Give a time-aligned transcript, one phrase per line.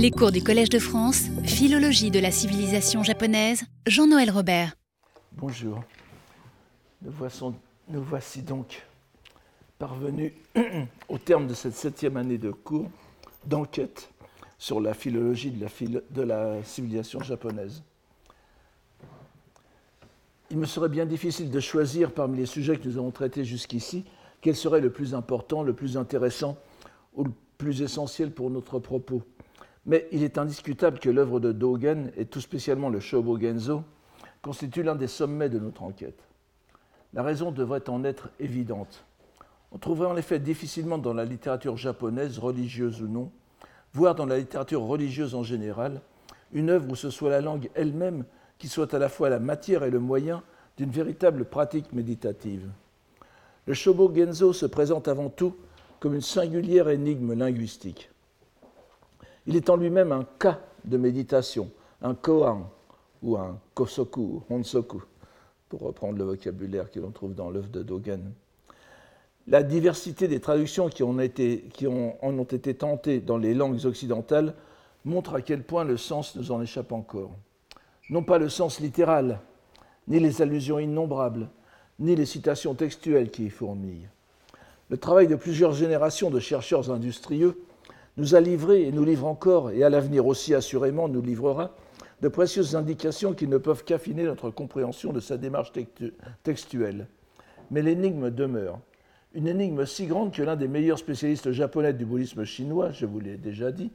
[0.00, 4.76] Les cours du Collège de France, Philologie de la civilisation japonaise, Jean-Noël Robert.
[5.32, 5.82] Bonjour.
[7.02, 7.10] Nous,
[8.04, 8.86] voici donc
[9.76, 10.30] parvenus
[11.08, 12.88] au terme de cette septième année de cours
[13.44, 14.08] d'enquête
[14.56, 17.82] sur la philologie de la civilisation japonaise.
[20.52, 24.04] Il me serait bien difficile de choisir parmi les sujets que nous avons traités jusqu'ici
[24.42, 26.56] quel serait le plus important, le plus intéressant
[27.14, 29.24] ou le plus essentiel pour notre propos.
[29.88, 33.82] Mais il est indiscutable que l'œuvre de Dogen, et tout spécialement le Shobogenzo,
[34.42, 36.20] constitue l'un des sommets de notre enquête.
[37.14, 39.04] La raison devrait en être évidente.
[39.72, 43.32] On trouverait en effet difficilement dans la littérature japonaise, religieuse ou non,
[43.94, 46.02] voire dans la littérature religieuse en général,
[46.52, 48.24] une œuvre où ce soit la langue elle-même
[48.58, 50.42] qui soit à la fois la matière et le moyen
[50.76, 52.68] d'une véritable pratique méditative.
[53.66, 55.56] Le Shobogenzo se présente avant tout
[55.98, 58.10] comme une singulière énigme linguistique.
[59.48, 61.70] Il est en lui-même un cas de méditation,
[62.02, 62.68] un koan
[63.22, 65.02] ou un kosoku, honsoku,
[65.70, 68.30] pour reprendre le vocabulaire que l'on trouve dans l'œuvre de Dogen.
[69.46, 74.52] La diversité des traductions qui, en ont été tentées dans les langues occidentales
[75.06, 77.30] montre à quel point le sens nous en échappe encore.
[78.10, 79.40] Non pas le sens littéral,
[80.08, 81.48] ni les allusions innombrables,
[81.98, 84.10] ni les citations textuelles qui y fourmillent.
[84.90, 87.58] Le travail de plusieurs générations de chercheurs industrieux
[88.18, 91.74] nous a livré et nous livre encore, et à l'avenir aussi assurément nous livrera,
[92.20, 95.72] de précieuses indications qui ne peuvent qu'affiner notre compréhension de sa démarche
[96.42, 97.06] textuelle.
[97.70, 98.80] Mais l'énigme demeure.
[99.34, 103.20] Une énigme si grande que l'un des meilleurs spécialistes japonais du bouddhisme chinois, je vous
[103.20, 103.92] l'ai déjà dit,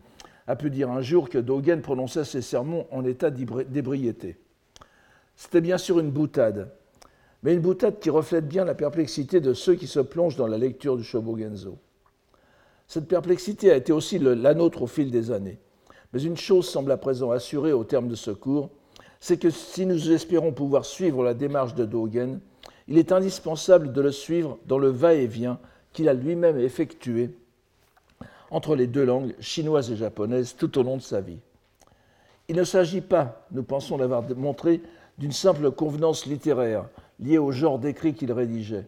[0.47, 4.37] a pu dire un jour que Dogen prononçait ses sermons en état d'ébriété.
[5.35, 6.71] C'était bien sûr une boutade,
[7.41, 10.57] mais une boutade qui reflète bien la perplexité de ceux qui se plongent dans la
[10.57, 11.77] lecture du Shobogenzo.
[12.93, 15.57] Cette perplexité a été aussi la nôtre au fil des années.
[16.13, 18.69] Mais une chose semble à présent assurée au terme de ce cours,
[19.19, 22.39] c'est que si nous espérons pouvoir suivre la démarche de Dogen,
[22.87, 25.57] il est indispensable de le suivre dans le va-et-vient
[25.91, 27.35] qu'il a lui-même effectué
[28.51, 31.39] entre les deux langues, chinoise et japonaise, tout au long de sa vie.
[32.47, 34.83] Il ne s'agit pas, nous pensons l'avoir montré,
[35.17, 36.85] d'une simple convenance littéraire
[37.19, 38.85] liée au genre d'écrit qu'il rédigeait,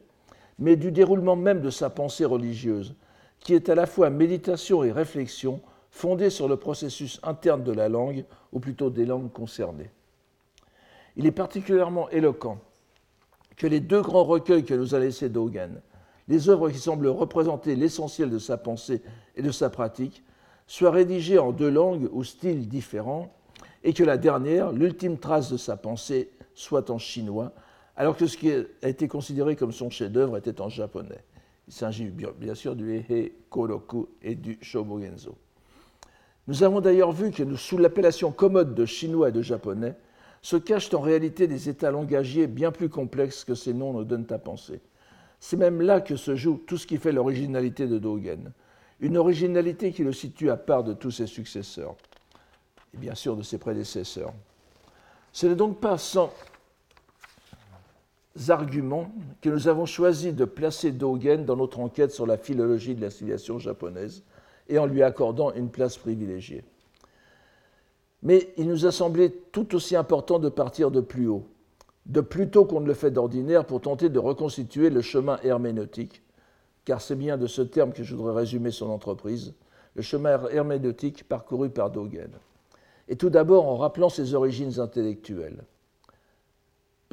[0.59, 2.93] mais du déroulement même de sa pensée religieuse,
[3.45, 5.61] qui est à la fois méditation et réflexion
[5.91, 9.91] fondée sur le processus interne de la langue, ou plutôt des langues concernées.
[11.16, 12.57] Il est particulièrement éloquent
[13.55, 15.79] que les deux grands recueils que nous a laissés Dogen,
[16.28, 19.03] les œuvres qui semblent représenter l'essentiel de sa pensée
[19.35, 20.23] et de sa pratique,
[20.66, 23.31] soient rédigés en deux langues ou styles différents,
[23.84, 27.53] et que la dernière, l'ultime trace de sa pensée, soit en chinois,
[27.95, 31.23] alors que ce qui a été considéré comme son chef-d'œuvre était en japonais.
[31.67, 35.35] Il s'agit bien sûr du Ehe Koroku et du Shobogenzo.
[36.47, 39.95] Nous avons d'ailleurs vu que sous l'appellation commode de chinois et de japonais
[40.43, 44.27] se cachent en réalité des états langagiers bien plus complexes que ces noms nous donnent
[44.29, 44.79] à penser.
[45.39, 48.51] C'est même là que se joue tout ce qui fait l'originalité de Dogen,
[48.99, 51.95] une originalité qui le situe à part de tous ses successeurs,
[52.93, 54.33] et bien sûr de ses prédécesseurs.
[55.31, 56.31] Ce n'est donc pas sans
[58.50, 63.01] arguments que nous avons choisi de placer Dogen dans notre enquête sur la philologie de
[63.01, 64.23] la civilisation japonaise
[64.68, 66.63] et en lui accordant une place privilégiée.
[68.23, 71.46] Mais il nous a semblé tout aussi important de partir de plus haut,
[72.07, 76.23] de plus tôt qu'on ne le fait d'ordinaire pour tenter de reconstituer le chemin herméneutique,
[76.84, 79.53] car c'est bien de ce terme que je voudrais résumer son entreprise,
[79.96, 82.31] le chemin herméneutique parcouru par Dogen.
[83.07, 85.63] Et tout d'abord en rappelant ses origines intellectuelles.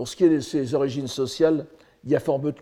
[0.02, 1.64] Pour ce qui est de ses origines sociales,
[2.02, 2.52] il y a fort peu,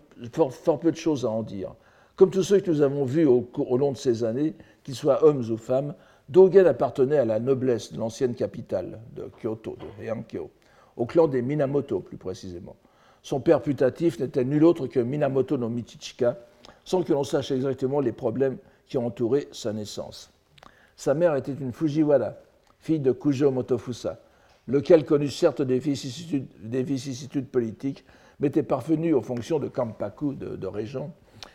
[0.91, 1.73] de choses à en dire.
[2.15, 4.53] Comme tous ceux que nous avons vus au, long de ces années,
[4.83, 5.95] qu'ils soient hommes ou femmes,
[6.29, 10.51] Dogen appartenait à la noblesse de l'ancienne capitale de Kyoto, de Heiankyo,
[10.95, 12.75] au clan des Minamoto plus précisément.
[13.23, 16.37] Son père putatif n'était nul autre que Minamoto no Michichika,
[16.85, 20.29] sans que l'on sache exactement les problèmes qui ont entouré sa naissance.
[20.95, 22.35] Sa mère était une Fujiwara,
[22.77, 24.19] fille de Kujo Motofusa,
[24.67, 28.05] lequel connut certes des vicissitudes, politiques,
[28.39, 31.13] mais était parvenu aux fonctions de Kampaku, de, régent,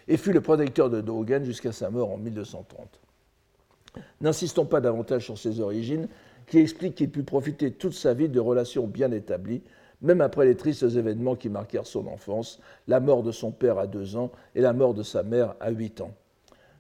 [0.08, 3.00] et fut le protecteur de Dogen jusqu'à sa mort en 1230.
[4.20, 6.08] N'insistons pas davantage sur ses origines,
[6.47, 9.62] qui expliquent qu'il put profiter toute sa vie de relations bien établies,
[10.02, 13.87] même après les tristes événements qui marquèrent son enfance, la mort de son père à
[13.87, 16.14] deux ans et la mort de sa mère à huit ans.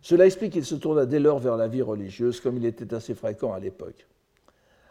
[0.02, 3.14] Cela explique qu'il se tourna dès lors vers la vie religieuse, comme il était assez
[3.14, 4.06] fréquent à l'époque.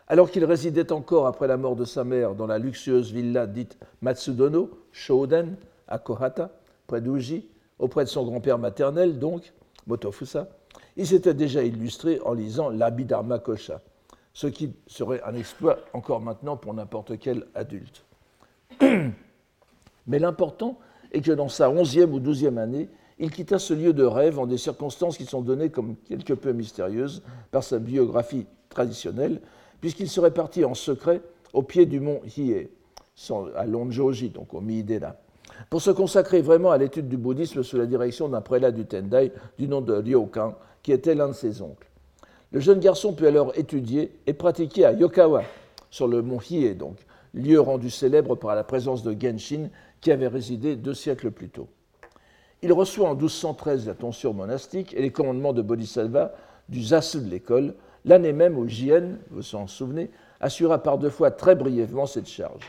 [0.08, 3.78] Alors qu'il résidait encore après la mort de sa mère dans la luxueuse villa dite
[4.02, 5.56] Matsudono, Shoden,
[5.88, 6.52] à Kohata,
[6.86, 7.48] près d'Uji,
[7.80, 9.54] auprès de son grand-père maternel, donc,
[9.88, 10.48] Motofusa,
[10.96, 13.82] il s'était déjà illustré en lisant l'Abhidharma Kosha,
[14.34, 18.06] ce qui serait un exploit encore maintenant pour n'importe quel adulte.
[20.08, 20.78] Mais l'important
[21.12, 24.46] est que dans sa onzième ou douzième année, il quitta ce lieu de rêve en
[24.46, 29.42] des circonstances qui sont données comme quelque peu mystérieuses par sa biographie traditionnelle,
[29.82, 31.22] puisqu'il serait parti en secret
[31.54, 32.70] au pied du mont Hiei,
[33.56, 35.16] à Lonjoji, donc au Miidena,
[35.70, 39.32] pour se consacrer vraiment à l'étude du bouddhisme sous la direction d'un prélat du Tendai
[39.58, 41.88] du nom de Ryokan, qui était l'un de ses oncles.
[42.52, 45.44] Le jeune garçon put alors étudier et pratiquer à Yokawa,
[45.90, 46.98] sur le mont Hiei donc,
[47.34, 49.70] lieu rendu célèbre par la présence de Genshin
[50.02, 51.68] qui avait résidé deux siècles plus tôt.
[52.62, 56.34] Il reçoit en 1213 la tonsure monastique et les commandements de Bodhisattva
[56.70, 57.76] du zasu de l'école,
[58.06, 60.10] l'année même où Jien, vous vous en souvenez,
[60.40, 62.66] assura par deux fois très brièvement cette charge.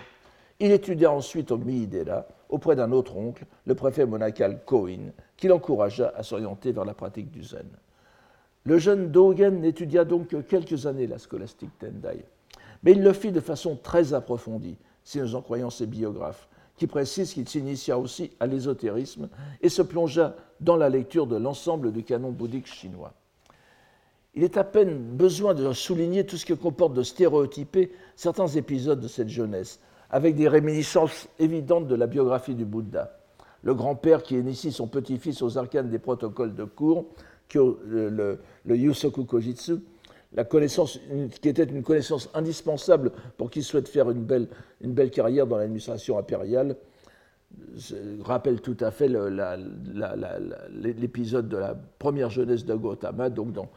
[0.59, 6.13] Il étudia ensuite au Miidera auprès d'un autre oncle, le préfet monacal Koin, qui l'encouragea
[6.17, 7.69] à s'orienter vers la pratique du zen.
[8.65, 12.25] Le jeune Dogen n'étudia donc que quelques années la scolastique Tendai,
[12.83, 16.87] mais il le fit de façon très approfondie, si nous en croyons ses biographes, qui
[16.87, 19.29] précisent qu'il s'initia aussi à l'ésotérisme
[19.61, 23.13] et se plongea dans la lecture de l'ensemble du canon bouddhique chinois.
[24.37, 29.01] Il est à peine besoin de souligner tout ce que comporte de stéréotyper certains épisodes
[29.01, 29.81] de cette jeunesse,
[30.11, 33.19] avec des réminiscences évidentes de la biographie du Bouddha.
[33.63, 37.07] Le grand-père qui initie son petit-fils aux arcanes des protocoles de cours
[37.55, 38.39] le,
[38.69, 39.77] Yusoku Kojitsu,
[40.35, 41.01] la connaissance,
[41.41, 44.49] qui était une connaissance indispensable pour qui souhaite faire une belle,
[44.83, 46.77] une belle carrière dans l'administration impériale,
[48.21, 49.09] rappelle tout à fait
[50.71, 53.71] l'épisode de la première jeunesse de Gautama, donc dans,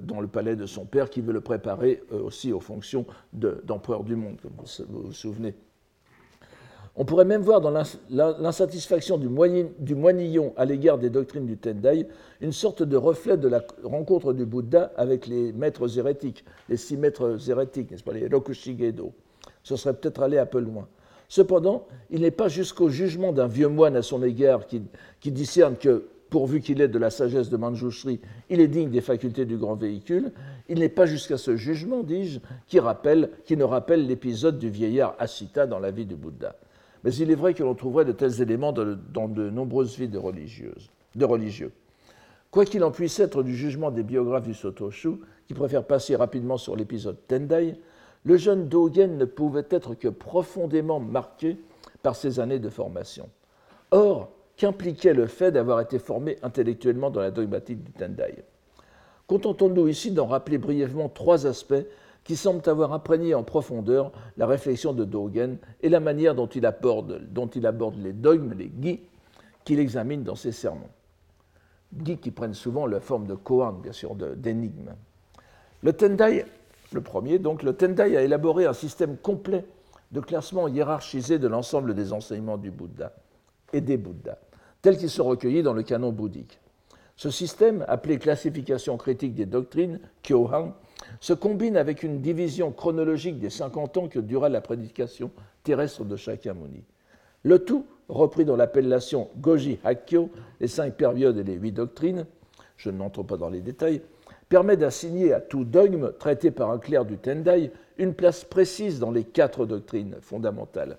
[0.00, 4.04] dans, le palais de son père, qui veut le préparer euh, aussi aux fonctions d'empereur
[4.04, 4.52] du monde, comme
[4.88, 5.54] vous vous souvenez.
[7.00, 7.70] On pourrait même voir dans
[8.10, 9.28] l'insatisfaction du,
[9.94, 12.08] moinillon à l'égard des doctrines du Tendai
[12.40, 16.96] une sorte de reflet de la rencontre du Bouddha avec les maîtres hérétiques, les six
[16.96, 19.12] maîtres hérétiques, n'est-ce pas, les Rokushigedo.
[19.62, 20.88] Ce serait peut-être aller un peu loin.
[21.28, 26.08] Cependant, il n'est pas jusqu'au jugement d'un vieux moine à son égard qui discerne que,
[26.30, 28.20] pourvu qu'il ait de la sagesse de Manjushri,
[28.50, 30.32] il est digne des facultés du grand véhicule,
[30.68, 32.78] il n'est pas jusqu'à ce jugement, dis-je, qui,
[33.44, 36.56] qui ne rappelle l'épisode du vieillard Asita dans la vie du Bouddha.
[37.04, 40.18] Mais il est vrai que l'on trouverait de tels éléments dans de nombreuses vies de,
[40.18, 41.72] religieuses, de religieux.
[42.50, 46.56] Quoi qu'il en puisse être du jugement des biographes du Sotoshu, qui préfèrent passer rapidement
[46.56, 47.76] sur l'épisode Tendai,
[48.24, 51.56] le jeune Dogen ne pouvait être que profondément marqué
[52.02, 53.28] par ses années de formation.
[53.90, 58.44] Or, qu'impliquait le fait d'avoir été formé intellectuellement dans la dogmatique du Tendai
[59.26, 61.86] Contentons-nous ici d'en rappeler brièvement trois aspects
[62.24, 66.66] qui semblent avoir imprégné en profondeur la réflexion de Dogen et la manière dont il
[66.66, 69.00] aborde, dont il aborde les dogmes, les gui,
[69.64, 70.90] qu'il examine dans ses sermons.
[71.94, 74.94] Gui qui prennent souvent la forme de koan, bien sûr, d'énigmes.
[75.82, 76.44] Le Tendai,
[76.92, 79.64] le premier, donc, le Tendai a élaboré un système complet
[80.10, 83.12] de classement hiérarchisé de l'ensemble des enseignements du Bouddha
[83.72, 84.38] et des Bouddhas,
[84.82, 86.60] tels qu'ils sont recueillis dans le canon bouddhique.
[87.16, 90.74] Ce système, appelé classification critique des doctrines, Kyohan,
[91.20, 95.30] se combine avec une division chronologique des 50 ans que dura la prédication
[95.64, 96.84] terrestre de Shakyamuni.
[97.42, 100.30] Le tout, repris dans l'appellation Goji Hakkyo,
[100.60, 102.26] les cinq périodes et les huit doctrines,
[102.76, 104.00] je n'entre pas dans les détails,
[104.48, 109.10] permet d'assigner à tout dogme traité par un clerc du Tendai une place précise dans
[109.10, 110.98] les quatre doctrines fondamentales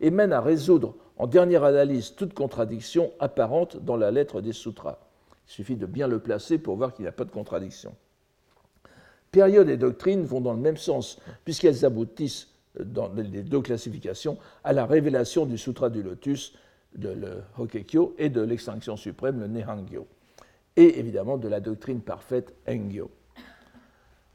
[0.00, 4.98] et mène à résoudre en dernière analyse toute contradiction apparente dans la lettre des sutras.
[5.48, 7.94] Il suffit de bien le placer pour voir qu'il n'y a pas de contradiction.
[9.30, 14.72] Période et doctrine vont dans le même sens, puisqu'elles aboutissent, dans les deux classifications, à
[14.72, 16.54] la révélation du Sutra du Lotus,
[16.96, 20.06] de le Hokekyo, et de l'extinction suprême, le Nehangyo,
[20.76, 23.10] et évidemment de la doctrine parfaite, Engyo.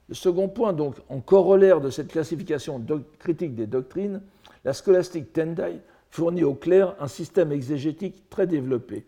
[0.08, 2.84] Le second point, donc, en corollaire de cette classification
[3.20, 4.22] critique des doctrines,
[4.66, 9.06] la scolastique Tendai fournit au clair un système exégétique très développé,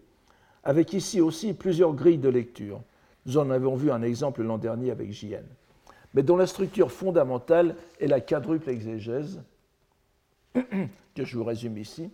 [0.63, 2.81] avec ici aussi plusieurs grilles de lecture.
[3.25, 5.45] Nous en avons vu un exemple l'an dernier avec JN
[6.13, 9.41] mais dont la structure fondamentale est la quadruple exégèse,
[10.53, 12.09] que je vous résume ici,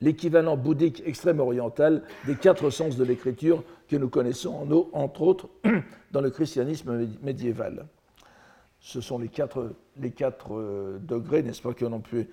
[0.00, 5.48] l'équivalent bouddhique extrême-oriental des quatre sens de l'écriture que nous connaissons, entre autres,
[6.12, 7.86] dans le christianisme médiéval.
[8.80, 12.26] Ce sont les quatre, les quatre euh, degrés, n'est-ce pas, que l'on peut,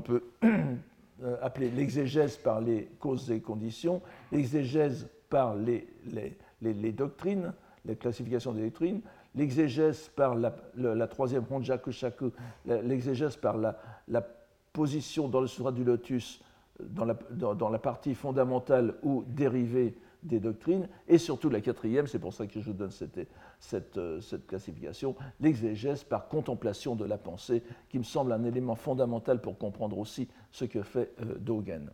[0.00, 4.00] peut euh, appeler l'exégèse par les causes et conditions,
[4.32, 7.52] l'exégèse par les, les, les, doctrines,
[7.84, 9.00] les classifications des doctrines,
[9.34, 12.30] l'exégèse par la, troisième Honjaku-shaku,
[12.66, 13.76] l'exégèse par la,
[14.72, 16.42] position dans le Sutra du Lotus,
[16.78, 22.18] dans la, dans, la, partie fondamentale ou dérivée des doctrines, et surtout la quatrième, c'est
[22.18, 27.62] pour ça que je vous donne cette, euh, classification, l'exégèse par contemplation de la pensée,
[27.88, 31.90] qui me semble un élément fondamental pour comprendre aussi ce que fait euh, Dogen.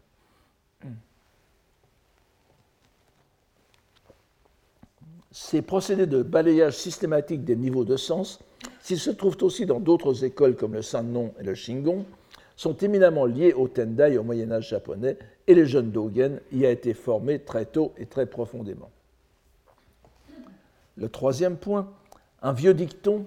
[5.31, 8.41] Ces procédés de balayage systématique des niveaux de sens,
[8.81, 12.05] s'ils se trouvent aussi dans d'autres écoles comme le Sannon et le Shingon,
[12.63, 16.71] sont éminemment liés au Tendai au Moyen Âge japonais et le jeune Dogen y a
[16.71, 18.89] été formé très tôt et très profondément.
[20.97, 21.91] Le troisième point,
[22.41, 23.27] un vieux dicton,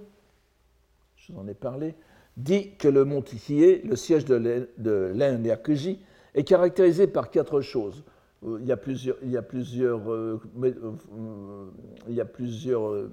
[1.17, 1.95] je vous en ai parlé,
[2.37, 5.99] dit que le mont Hiei, le siège de l'Enryakuji,
[6.33, 8.05] est caractérisé par quatre choses.
[8.45, 8.77] Euh, il y a
[12.25, 13.09] plusieurs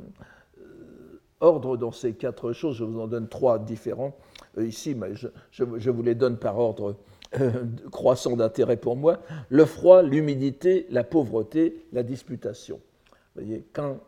[1.40, 2.76] ordres dans ces quatre choses.
[2.76, 4.16] Je vous en donne trois différents
[4.58, 5.14] ici, mais
[5.50, 6.96] je, vous les donne par ordre
[7.90, 9.20] croissant d'intérêt pour moi.
[9.48, 12.80] Le froid, l'humidité, la pauvreté, la disputation.
[13.34, 13.98] Voyez, quand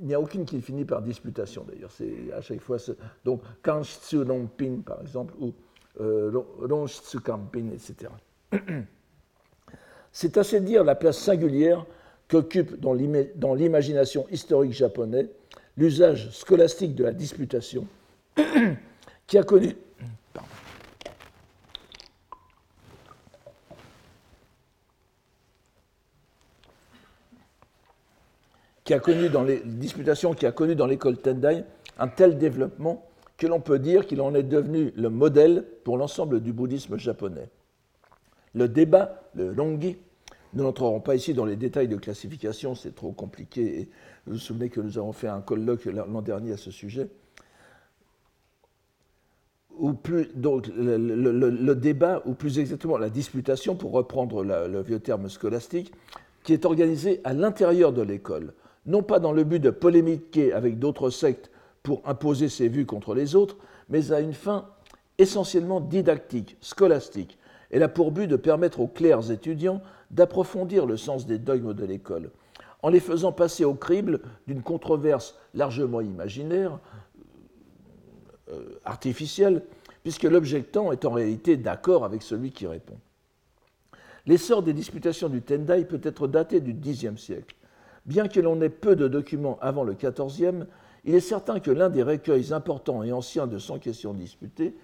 [0.00, 1.90] il n'y a aucune qui finit par disputation d'ailleurs.
[1.92, 2.78] C'est à chaque fois.
[3.24, 3.82] Donc, quand
[4.56, 5.52] Pin, par exemple, ou
[6.00, 6.32] euh,
[7.24, 8.10] Kampin, etc.
[10.12, 11.86] C'est assez dire la place singulière
[12.28, 15.28] qu'occupe dans l'imagination historique japonaise
[15.76, 17.86] l'usage scolastique de la disputation
[19.26, 19.76] qui a connu
[28.84, 31.64] qui a connu dans les disputations qui a connu dans l'école Tendai
[31.98, 36.40] un tel développement que l'on peut dire qu'il en est devenu le modèle pour l'ensemble
[36.40, 37.48] du bouddhisme japonais.
[38.54, 39.96] Le débat, le longi,
[40.54, 43.80] nous n'entrerons pas ici dans les détails de classification, c'est trop compliqué.
[43.80, 43.90] Et
[44.26, 47.08] vous vous souvenez que nous avons fait un colloque l'an dernier à ce sujet.
[49.78, 55.28] Ou plus, donc, le, débat, ou plus exactement la disputation, pour reprendre le vieux terme
[55.28, 55.92] scolastique,
[56.42, 58.52] qui est organisé à l'intérieur de l'école,
[58.86, 61.50] non pas dans le but de polémiquer avec d'autres sectes
[61.82, 63.56] pour imposer ses vues contre les autres,
[63.88, 64.66] mais à une fin
[65.18, 67.38] essentiellement didactique, scolastique.
[67.70, 71.84] Elle a pour but de permettre aux clairs étudiants d'approfondir le sens des dogmes de
[71.84, 72.30] l'école,
[72.82, 76.78] en les faisant passer au crible d'une controverse largement imaginaire,
[78.84, 79.62] artificielle,
[80.02, 82.98] puisque l'objectant est en réalité d'accord avec celui qui répond.
[84.26, 87.56] L'essor des disputations du Tendai peut être daté du Xe siècle.
[88.06, 90.66] Bien que l'on ait peu de documents avant le XIVe,
[91.04, 94.74] il est certain que l'un des recueils importants et anciens de 100 questions disputées,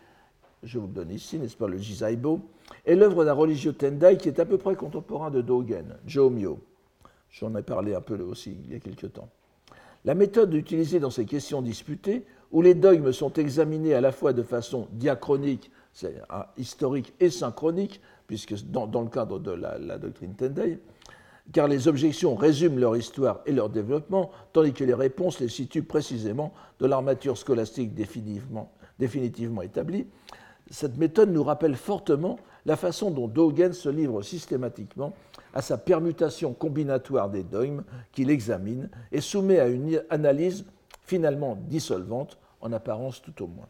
[0.64, 2.40] je vous le donne ici, n'est-ce pas, le Jizaibo,
[2.84, 6.58] est l'œuvre d'un religieux Tendai qui est à peu près contemporain de Dogen, Jomyo.
[7.30, 9.28] J'en ai parlé un peu aussi il y a quelque temps.
[10.04, 14.32] La méthode utilisée dans ces questions disputées, où les dogmes sont examinés à la fois
[14.32, 16.20] de façon diachronique, c'est
[16.56, 20.78] historique et synchronique, puisque dans, le cadre de la, la doctrine Tendai,
[21.52, 25.82] car les objections résument leur histoire et leur développement, tandis que les réponses les situent
[25.82, 30.06] précisément de l'armature scolastique définitivement, définitivement établie.
[30.70, 35.14] Cette méthode nous rappelle fortement la façon dont Dogen se livre systématiquement
[35.54, 40.66] à sa permutation combinatoire des dogmes qu'il examine et soumet à une analyse
[41.08, 43.68] finalement dissolvante, en apparence tout au moins.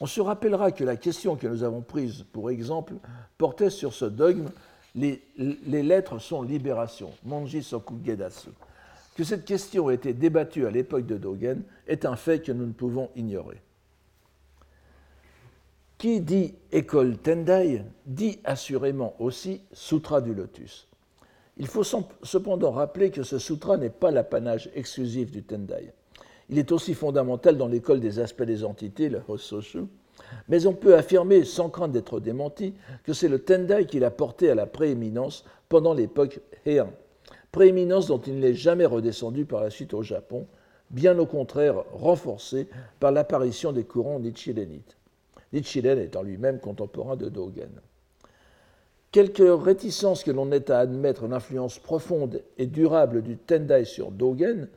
[0.00, 2.94] On se rappellera que la question que nous avons prise pour exemple
[3.36, 4.48] portait sur ce dogme
[4.94, 5.22] les,
[5.82, 8.50] lettres sont libération, Monji Soku Gedasu.
[9.16, 12.66] Que cette question ait été débattue à l'époque de Dogen est un fait que nous
[12.66, 13.60] ne pouvons ignorer.
[15.98, 20.87] Qui dit école Tendai dit assurément aussi Sutra du Lotus.
[21.58, 21.82] Il faut
[22.22, 25.92] cependant rappeler que ce sutra n'est pas l'apanage exclusif du Tendai.
[26.50, 29.84] Il est aussi fondamental dans l'école des aspects des entités, le Hososhu,
[30.48, 32.74] mais on peut affirmer, sans crainte d'être démenti,
[33.04, 36.92] que c'est le Tendai qui l'a porté à la prééminence pendant l'époque Heian,
[37.50, 40.46] prééminence dont il n'est jamais redescendu par la suite au Japon,
[40.90, 42.68] bien au contraire renforcé
[43.00, 44.96] par l'apparition des courants nichirénites.
[45.52, 47.80] Nichiren étant lui-même contemporain de Dogen.
[49.10, 54.68] Quelque réticence que l'on ait à admettre l'influence profonde et durable du Tendai sur Dogen,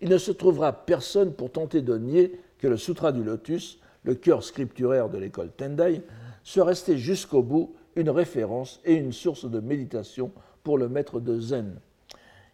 [0.00, 4.14] il ne se trouvera personne pour tenter de nier que le Sutra du Lotus le
[4.14, 6.02] cœur scripturaire de l'école Tendai,
[6.42, 10.32] se restait jusqu'au bout une référence et une source de méditation
[10.62, 11.78] pour le maître de Zen.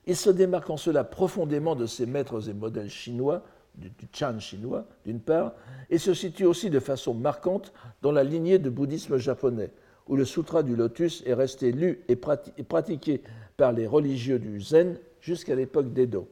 [0.06, 3.42] Il se démarque en cela profondément de ses maîtres et modèles chinois,
[3.74, 5.52] du, Chan chinois d'une part,
[5.90, 9.70] et se situe aussi de façon marquante dans la lignée du bouddhisme japonais,
[10.08, 13.22] où le sutra du lotus est resté lu et pratiqué
[13.56, 16.28] par les religieux du Zen jusqu'à l'époque d'Edo.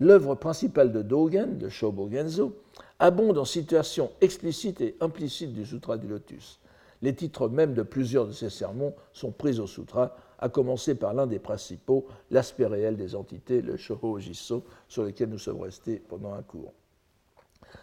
[0.00, 2.56] L'œuvre principale de Dogen, de Shobo Genzo,
[2.98, 6.58] abonde en situations explicites et implicites du Sutra du Lotus.
[7.02, 11.14] Les titres même de plusieurs de ses sermons sont pris au Sutra, à commencer par
[11.14, 14.18] l'un des principaux, l'aspect réel des entités, le Shoho
[14.88, 16.72] sur lequel nous sommes restés pendant un cours,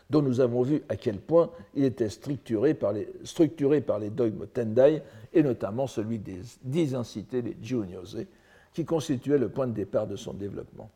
[0.10, 5.02] dont nous avons vu à quel point il était structuré par les, dogmes Tendai,
[5.34, 8.26] et notamment celui des dix incités, les Junyose,
[8.74, 10.90] qui constituait le point de départ de son développement.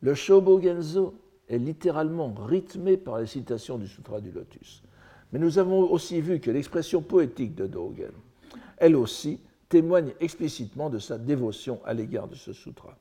[0.00, 1.14] Le Shobogenzo
[1.48, 4.82] est littéralement rythmé par les citations du Sutra du Lotus.
[5.32, 8.12] Mais nous avons aussi vu que l'expression poétique de Dogen,
[8.76, 12.96] elle aussi, témoigne explicitement de sa dévotion à l'égard de ce sutra.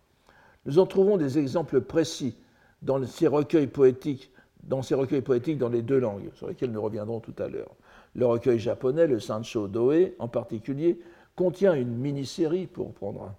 [0.65, 2.35] Nous en trouvons des exemples précis
[2.81, 4.31] dans ces recueils poétiques,
[4.63, 7.72] dans ces recueils poétiques dans les deux langues, sur lesquels nous reviendrons tout à l'heure.
[8.15, 11.00] Le recueil japonais, le Sancho Doe en particulier,
[11.36, 13.34] contient une mini-série, pour prendre,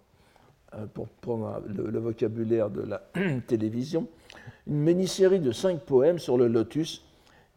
[1.20, 3.02] prendre le, vocabulaire de la
[3.46, 4.08] télévision,
[4.66, 7.04] une mini-série de cinq poèmes sur le lotus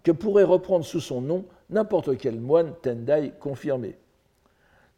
[0.03, 3.95] que pourrait reprendre sous son nom n'importe quel moine Tendai confirmé.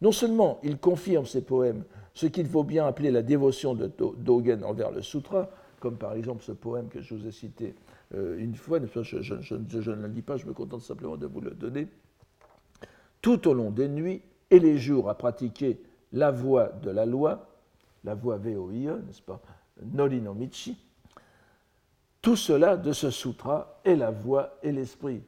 [0.02, 1.84] Non seulement il confirme ces poèmes,
[2.14, 5.50] ce qu'il faut bien appeler la dévotion de Dogen envers le sutra,
[5.80, 7.76] comme par exemple ce poème que je vous ai cité
[8.16, 11.42] euh, une fois, je, je, ne le dis pas, je me contente simplement de vous
[11.42, 11.88] le donner,
[13.22, 15.80] tout au long des nuits et les jours à pratiquer
[16.12, 17.48] la voie de la loi,
[18.04, 19.42] la voie VOIE, n'est-ce pas,
[19.84, 20.78] Norinomichi,
[22.22, 25.22] tout cela de ce sutra est la voix et l'esprit.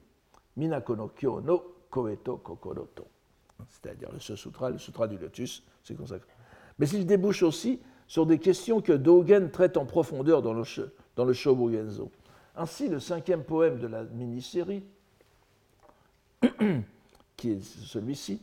[0.57, 3.07] Minakono Kyo no Koeto Kokoroto.
[3.69, 6.27] C'est-à-dire le sutra, le sutra du lotus, c'est consacré.
[6.79, 7.79] Mais il débouche aussi
[8.11, 10.63] sur des questions que Dogen traite en profondeur dans le,
[11.15, 12.11] dans.
[12.57, 14.83] Ainsi, le cinquième poème de la mini-série,
[17.37, 18.41] qui est celui-ci,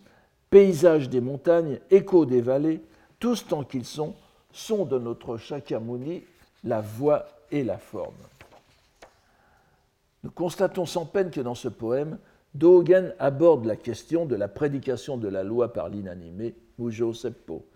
[0.48, 2.80] Paysage des montagnes, écho des vallées,
[3.18, 4.14] tous tant qu'ils sont,
[4.52, 6.24] sont de notre Shakyamuni
[6.64, 8.14] la voix et la forme.
[10.24, 12.16] Nous constatons sans peine que dans ce poème,
[12.54, 17.66] Dogen aborde la question de la prédication de la loi par l'inanimé, Mujo Seppo,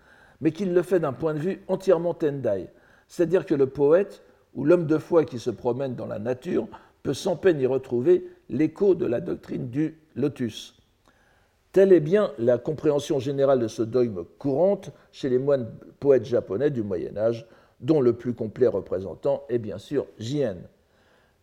[0.42, 2.66] mais qu'il le fait d'un point de vue entièrement tendai,
[3.08, 4.22] c'est-à-dire que le poète
[4.54, 6.66] ou l'homme de foi qui se promène dans la nature
[7.02, 10.76] peut sans peine y retrouver l'écho de la doctrine du lotus.
[11.70, 16.70] Telle est bien la compréhension générale de ce dogme courante chez les moines poètes japonais
[16.70, 17.46] du Moyen Âge,
[17.80, 20.56] dont le plus complet représentant est bien sûr Jien.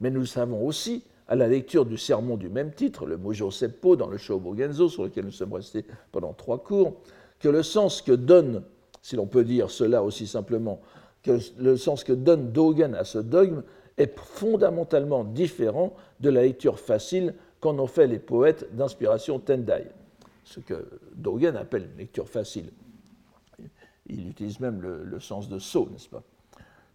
[0.01, 3.95] Mais nous savons aussi, à la lecture du sermon du même titre, le Mujo Seppo
[3.95, 7.01] dans le Shobogenzo, sur lequel nous sommes restés pendant trois cours,
[7.39, 8.63] que le sens que donne,
[9.01, 10.79] si l'on peut dire cela aussi simplement,
[11.23, 13.63] que le sens que donne Dogen à ce dogme
[13.97, 19.87] est fondamentalement différent de la lecture facile qu'en ont fait les poètes d'inspiration Tendai,
[20.45, 22.71] ce que Dogen appelle lecture facile.
[24.07, 26.23] Il utilise même le, le sens de saut, n'est-ce pas?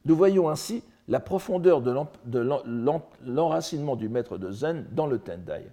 [0.07, 2.41] Nous voyons ainsi la profondeur de
[3.25, 5.65] l'enracinement du maître de Zen dans le Tendai.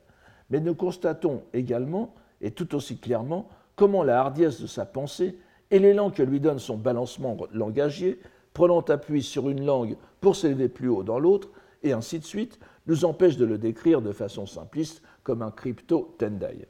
[0.50, 5.38] Mais nous constatons également, et tout aussi clairement, comment la hardiesse de sa pensée
[5.72, 8.20] et l'élan que lui donne son balancement langagier,
[8.54, 11.50] prenant appui sur une langue pour s'élever plus haut dans l'autre,
[11.84, 16.68] et ainsi de suite, nous empêche de le décrire de façon simpliste comme un crypto-tendai.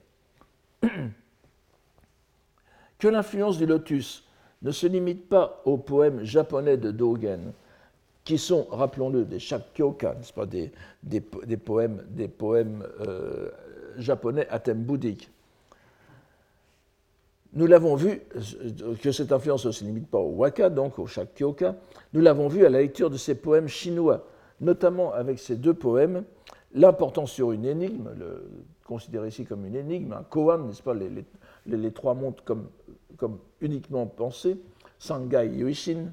[3.00, 4.24] que l'influence du lotus
[4.62, 7.52] ne se limite pas au poème japonais de Dogen,
[8.24, 13.50] qui sont, rappelons-le, des shakkyoka, n'est-ce pas, des, des, poèmes, des poèmes euh,
[13.98, 15.32] japonais à thème bouddhique.
[17.54, 18.22] Nous l'avons vu,
[19.02, 21.76] que cette influence ne se limite pas au waka, donc au shakkyoka,
[22.14, 24.26] nous l'avons vu à la lecture de ces poèmes chinois,
[24.62, 26.24] notamment avec ces deux poèmes,
[26.74, 28.50] l'important sur une énigme, le,
[28.86, 32.70] considéré ici comme une énigme, un koan, n'est-ce pas, les, trois montres comme,
[33.60, 34.58] uniquement pensées,
[34.98, 36.12] Sangai Yuishin,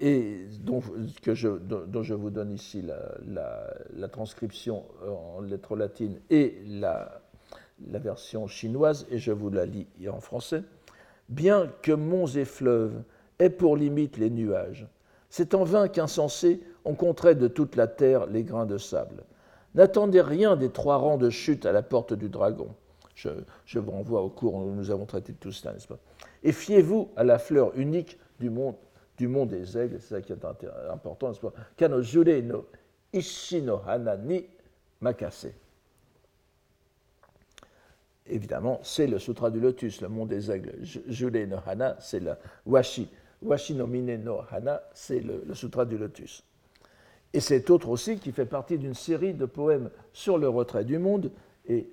[0.00, 0.82] et dont,
[1.22, 7.23] que je, dont, je, vous donne ici la, la, transcription en lettres latines et la,
[7.90, 10.62] la, version chinoise, et je vous la lis en français.
[11.28, 13.02] Bien que monts et fleuves
[13.38, 14.86] aient pour limite les nuages,
[15.30, 19.24] c'est en vain qu'insensés on compterait de toute la terre les grains de sable.
[19.74, 22.68] N'attendez rien des trois rangs de chute à la porte du dragon.
[23.14, 25.98] Je, vous renvoie au cours où nous avons traité de tout cela, n'est-ce pas?
[26.42, 28.76] Et fiez-vous à la fleur unique du monde
[29.48, 30.44] des aigles, c'est ça qui est
[30.90, 31.52] important, n'est-ce pas?
[31.76, 32.66] Kano jure no
[33.12, 34.44] ishi no hana ni
[35.00, 35.52] makase.
[38.26, 40.74] Évidemment, c'est le sutra du lotus, le monde des aigles.
[40.82, 43.08] Jure no hana, c'est la washi.
[43.42, 46.42] Washi no no hana, c'est le, sutra du lotus.
[47.32, 50.98] Et c'est autre aussi qui fait partie d'une série de poèmes sur le retrait du
[50.98, 51.30] monde
[51.66, 51.88] et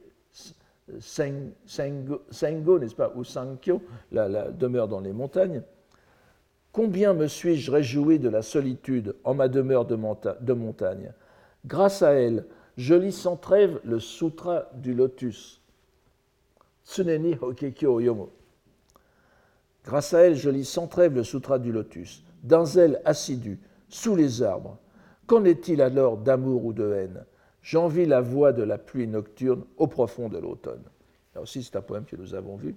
[1.00, 5.64] Sengo, n'est-ce pas, ou Sankyo, la demeure dans les montagnes,
[6.72, 9.96] Combien me suis-je réjoui de la solitude en ma demeure de,
[10.54, 11.12] montagne
[11.66, 12.46] Grâce à elle,
[12.78, 15.61] je lis sans trêve le sutra du lotus.
[16.92, 18.30] Tsuneni Hokekyo Yomo.
[19.86, 24.14] Grâce à elle, je lis sans trêve le Sutra du Lotus, d'un zèle assidu, sous
[24.14, 24.78] les arbres.
[25.26, 27.26] Qu'en est-il alors d'amour ou de haine?
[27.62, 30.84] J'envie la voix de la pluie nocturne au profond de l'automne.
[31.34, 32.76] Là aussi, c'est un poème que nous avons vu.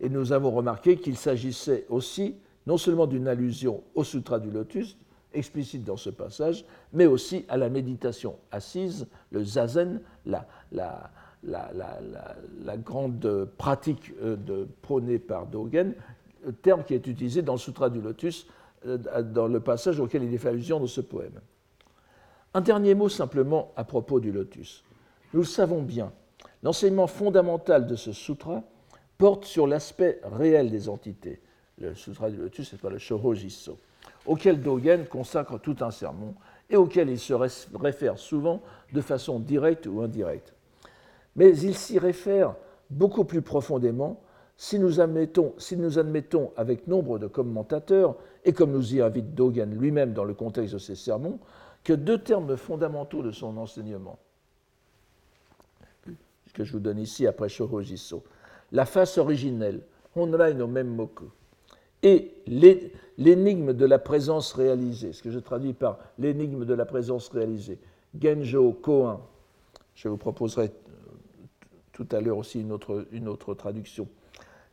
[0.00, 4.96] Et nous avons remarqué qu'il s'agissait aussi non seulement d'une allusion au Sutra du Lotus,
[5.34, 10.48] explicite dans ce passage, mais aussi à la méditation assise, le zazen, la,
[11.46, 15.94] la, grande pratique euh, prônée par Dogen,
[16.62, 18.46] terme qui est utilisé dans le Sutra du Lotus,
[18.86, 21.40] euh, dans le passage auquel il est fait allusion dans ce poème.
[22.54, 24.84] Un dernier mot simplement à propos du Lotus.
[25.34, 26.12] Nous le savons bien,
[26.62, 28.62] l'enseignement fondamental de ce sutra
[29.18, 31.40] porte sur l'aspect réel des entités.
[31.78, 33.78] Le sutra du Lotus, c'est pas le Shoho Jisso,
[34.24, 36.34] auquel Dogen consacre tout un sermon
[36.70, 40.55] et auquel il se réfère souvent de façon directe ou indirecte.
[41.36, 42.54] Mais il s'y réfère
[42.90, 44.20] beaucoup plus profondément
[44.56, 49.34] si nous, admettons, si nous admettons avec nombre de commentateurs, et comme nous y invite
[49.34, 51.38] Dogen lui-même dans le contexte de ses sermons,
[51.84, 54.18] que deux termes fondamentaux de son enseignement,
[56.54, 58.24] que je vous donne ici après Shohojiso,
[58.72, 59.82] la face originelle,
[60.16, 61.26] Honrai no Memmoku,
[62.02, 62.34] et
[63.18, 67.78] l'énigme de la présence réalisée, ce que je traduis par l'énigme de la présence réalisée,
[68.18, 69.20] Genjo Koan.
[69.94, 70.70] Je vous proposerai
[71.96, 74.06] tout à l'heure aussi une autre, une autre traduction.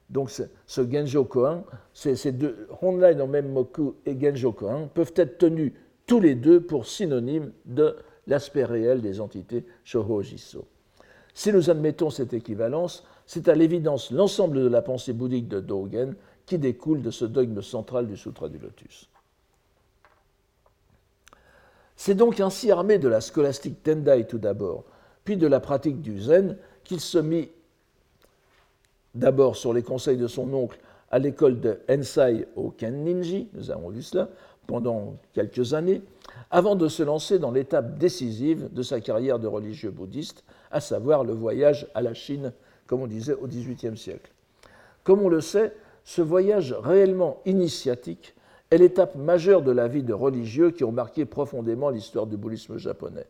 [0.10, 5.72] Donc ce Genjo Koan, ces deux, Honrai no Memmoku et Genjo Koan, peuvent être tenus
[6.06, 7.96] tous les deux pour synonymes de
[8.28, 10.68] l'aspect réel des entités Shoho Jiso.
[11.34, 16.16] Si nous admettons cette équivalence, c'est à l'évidence l'ensemble de la pensée bouddhique de Dogen
[16.46, 19.10] qui découle de ce dogme central du Sutra du Lotus.
[21.96, 24.84] C'est donc ainsi armé de la scolastique Tendai tout d'abord,
[25.24, 27.50] puis de la pratique du Zen, qu'il se mit
[29.16, 30.80] d'abord sur les conseils de son oncle
[31.12, 34.30] à l'école de Ensai au Kenninji, nous avons vu cela,
[34.66, 36.02] pendant quelques années,
[36.50, 41.24] avant de se lancer dans l'étape décisive de sa carrière de religieux bouddhiste, à savoir
[41.24, 42.54] le voyage à la Chine,
[42.88, 44.32] comme on disait au XVIIIe siècle.
[45.04, 48.34] Comme on le sait, ce voyage réellement initiatique
[48.72, 52.78] est l'étape majeure de la vie de religieux qui ont marqué profondément l'histoire du bouddhisme
[52.78, 53.28] japonais.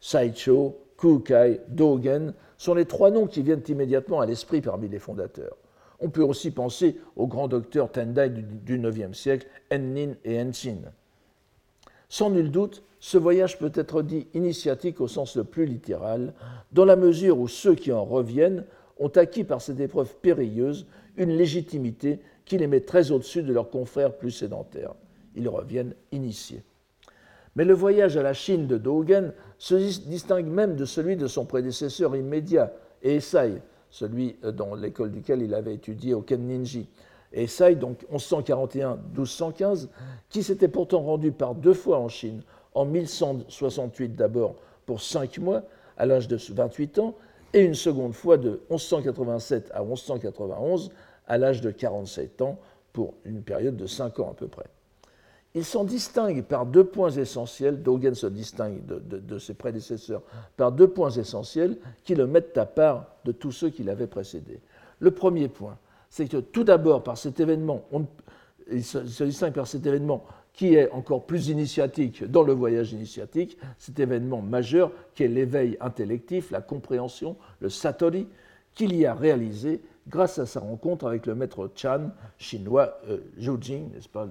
[0.00, 5.56] Saicho, Kukai, Dogen sont les trois noms qui viennent immédiatement à l'esprit parmi les fondateurs.
[6.00, 10.78] On peut aussi penser au grand docteur Tendai du IXe siècle, Ennin et Enshin.
[12.08, 16.34] Sans nul doute, ce voyage peut être dit initiatique au sens le plus littéral,
[16.72, 18.64] dans la mesure où ceux qui en reviennent
[18.98, 23.70] ont acquis par cette épreuve périlleuse une légitimité qui les met très au-dessus de leurs
[23.70, 24.94] confrères plus sédentaires.
[25.34, 26.62] Ils reviennent initiés.
[27.56, 31.46] Mais le voyage à la Chine de Dogen se distingue même de celui de son
[31.46, 32.70] prédécesseur immédiat,
[33.02, 36.86] Eisai, celui euh, dans l'école duquel il avait étudié au Kenninji.
[37.32, 39.88] Eisai, donc 1141-1215,
[40.28, 42.42] qui s'était pourtant rendu par deux fois en Chine,
[42.74, 45.62] en 1168 d'abord pour cinq mois,
[45.96, 47.14] à l'âge de 28 ans,
[47.54, 50.90] et une seconde fois de 1187 à 1191,
[51.26, 52.58] à l'âge de 47 ans,
[52.92, 54.66] pour une période de cinq ans à peu près.
[55.56, 60.20] Il s'en distingue par deux points essentiels, Dogen se distingue de, ses prédécesseurs
[60.58, 64.60] par deux points essentiels qui le mettent à part de tous ceux qui l'avaient précédé.
[65.00, 65.78] Le premier point,
[66.10, 67.86] c'est que tout d'abord, par cet événement,
[68.70, 73.56] il se, distingue par cet événement qui est encore plus initiatique dans le voyage initiatique,
[73.78, 78.28] cet événement majeur qui est l'éveil intellectif, la compréhension, le satori,
[78.74, 83.58] qu'il y a réalisé grâce à sa rencontre avec le maître Chan chinois euh, Zhou
[83.60, 84.28] Jing, n'est-ce pas,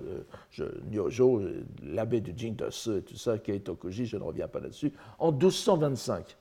[0.90, 1.42] Nyojo,
[1.84, 6.38] l'abbé du Jing et tout ça, qui est je ne reviens pas là-dessus, en 1225,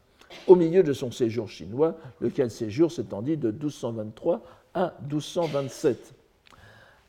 [0.46, 4.42] au milieu de son séjour chinois, lequel séjour s'étendit de 1223
[4.74, 6.14] à 1227.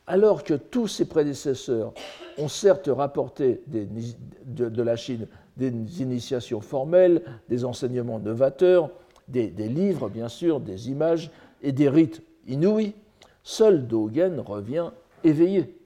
[0.08, 1.92] Alors que tous ses prédécesseurs
[2.38, 8.90] ont certes rapporté de, la Chine des initiations formelles, des enseignements novateurs,
[9.26, 11.30] des livres, bien sûr, des images,
[11.62, 12.94] et des rites inouïs,
[13.42, 14.90] seul Dogen revient
[15.24, 15.76] éveillé,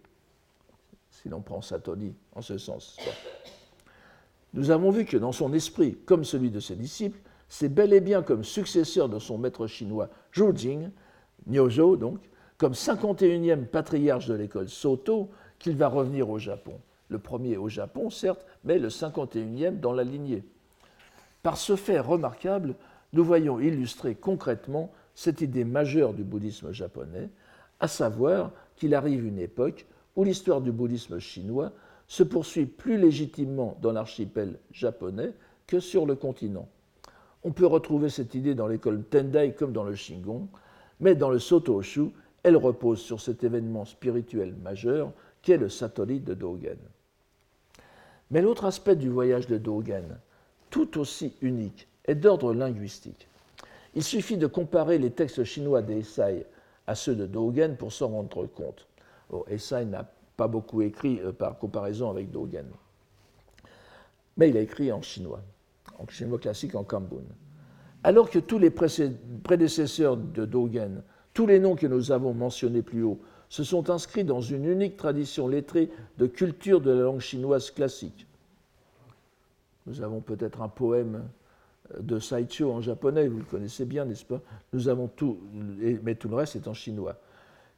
[1.10, 2.96] si l'on prend Satori en ce sens.
[4.54, 8.00] Nous avons vu que dans son esprit, comme celui de ses disciples, c'est bel et
[8.00, 10.90] bien comme successeur de son maître chinois Zhu Jing,
[11.46, 12.18] Nyojo donc,
[12.58, 16.78] comme 51e patriarche de l'école Soto, qu'il va revenir au Japon.
[17.08, 20.44] Le premier au Japon, certes, mais le 51e dans la lignée.
[21.42, 22.74] Par ce fait remarquable,
[23.12, 27.28] nous voyons illustrer concrètement cette idée majeure du bouddhisme japonais,
[27.78, 29.84] à savoir qu'il arrive une époque
[30.16, 31.72] où l'histoire du bouddhisme chinois
[32.08, 35.34] se poursuit plus légitimement dans l'archipel japonais
[35.66, 36.70] que sur le continent.
[37.44, 40.48] On peut retrouver cette idée dans l'école Tendai comme dans le Shingon,
[41.00, 46.32] mais dans le Sotoshu, elle repose sur cet événement spirituel majeur qu'est le satellite de
[46.32, 46.78] Dogen.
[48.30, 50.18] Mais l'autre aspect du voyage de Dogen,
[50.70, 53.28] tout aussi unique, est d'ordre linguistique.
[53.94, 56.46] Il suffit de comparer les textes chinois d'Essai
[56.86, 58.86] à ceux de Dogen pour s'en rendre compte.
[59.30, 62.66] Oh, Essai n'a pas beaucoup écrit euh, par comparaison avec Dogen.
[64.36, 65.40] Mais il a écrit en chinois,
[65.98, 67.24] en chinois classique en Kambun.
[68.02, 71.02] Alors que tous les prédécesseurs de Dogen,
[71.34, 74.96] tous les noms que nous avons mentionnés plus haut, se sont inscrits dans une unique
[74.96, 78.26] tradition lettrée de culture de la langue chinoise classique.
[79.86, 81.24] Nous avons peut-être un poème
[81.98, 84.40] de Saicho en japonais, vous le connaissez bien, n'est-ce pas?
[84.72, 85.38] Nous avons tout,
[86.02, 87.16] mais tout le reste est en chinois.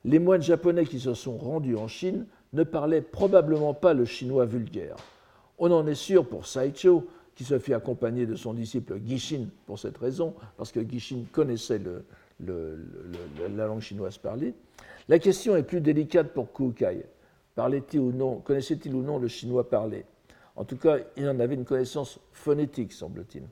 [0.05, 4.45] Les moines japonais qui se sont rendus en Chine ne parlaient probablement pas le chinois
[4.45, 4.97] vulgaire.
[5.59, 9.79] On en est sûr pour Saicho, qui se fit accompagner de son disciple Gishin pour
[9.79, 11.81] cette raison, parce que Gishin connaissait
[12.41, 14.55] la langue chinoise parlée.
[15.09, 17.07] La question est plus délicate pour Kukai.
[17.55, 20.05] Parlait-il ou non, connaissait-il ou non le chinois parlé?
[20.57, 23.45] En tout cas, il en avait une connaissance phonétique, semble-t-il.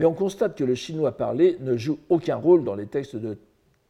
[0.00, 3.36] Mais on constate que le chinois parlé ne joue aucun rôle dans les textes de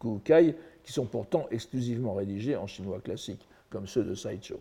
[0.01, 4.57] Kukai, qui sont pourtant exclusivement rédigés en chinois classique, comme ceux de Saicho.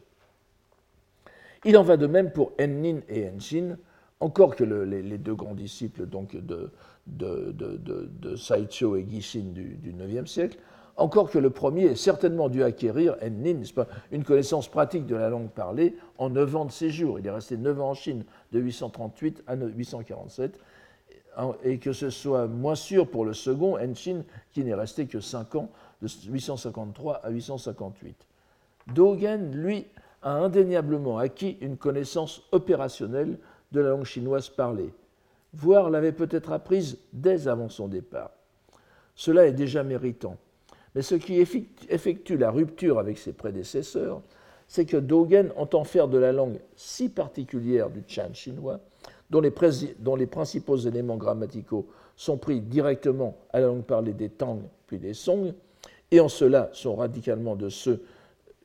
[1.66, 3.78] Il en va de même pour Ennin et Enshin,
[4.20, 6.70] encore que les, deux grands disciples donc de,
[7.08, 10.60] de, Saicho et Gishin du, du IXe siècle,
[10.98, 13.64] encore que le premier ait certainement dû acquérir, Ennin,
[14.12, 17.18] une connaissance pratique de la langue parlée en neuf ans de séjour.
[17.18, 20.60] Il est resté neuf ans en Chine, de 838 à 847,
[21.64, 25.56] et que ce soit moins sûr pour le second, Enshin, qui n'est resté que cinq
[25.56, 25.70] ans,
[26.02, 28.16] de 853 à 858.
[28.94, 29.86] Dogen, lui,
[30.22, 33.38] a indéniablement acquis une connaissance opérationnelle
[33.72, 34.94] de la langue chinoise parlée,
[35.54, 38.32] voire l'avait peut-être apprise dès avant son départ.
[39.16, 40.38] Cela est déjà méritant.
[40.96, 44.22] Mais ce qui effectue la rupture avec ses prédécesseurs,
[44.68, 48.80] c'est que Dogen entend faire de la langue si particulière du Chan chinois,
[49.30, 54.98] dont les, principaux éléments grammaticaux sont pris directement à la langue parlée des Tang puis
[54.98, 55.54] des Song,
[56.12, 58.04] et en cela sont radicalement de ceux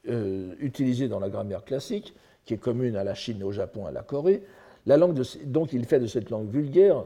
[0.08, 3.90] euh, utilisés dans la grammaire classique, qui est commune à la Chine, au Japon, à
[3.90, 4.42] la Corée.
[4.86, 7.04] La langue donc il fait de cette langue vulgaire,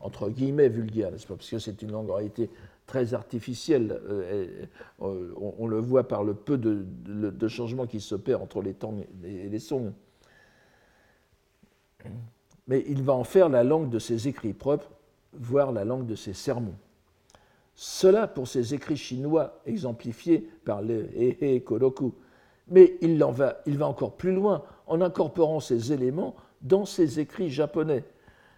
[0.00, 2.48] entre guillemets vulgaire, n'est-ce pas, parce que c'est une langue en réalité
[2.86, 3.98] très artificielle.
[4.08, 4.66] Euh,
[5.02, 9.04] euh, on, le voit par le peu de, de changements qui s'opèrent entre les Tang
[9.24, 9.92] et les Song.
[12.66, 14.90] Mais il va en faire la langue de ses écrits propres,
[15.32, 16.76] voire la langue de ses sermons.
[17.74, 22.14] Cela pour ses écrits chinois exemplifiés par le Hehe Koroku.
[22.68, 28.04] Mais il, va, encore plus loin en incorporant ces éléments dans ses écrits japonais.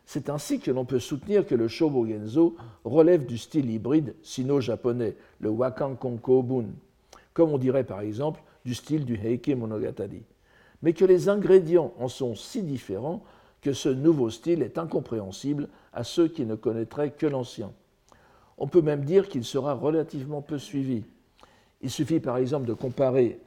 [0.05, 5.51] C'est ainsi que l'on peut soutenir que le Shobogenzo relève du style hybride sino-japonais, le
[5.51, 10.23] Wakan comme on dirait par exemple du style du Heike Monogatari,
[10.83, 13.23] mais que les ingrédients en sont si différents
[13.67, 17.73] que ce nouveau style est incompréhensible à ceux qui ne connaîtraient que l'ancien.
[18.59, 21.03] On peut même dire qu'il sera relativement peu suivi.
[21.83, 23.41] Il suffit par exemple de comparer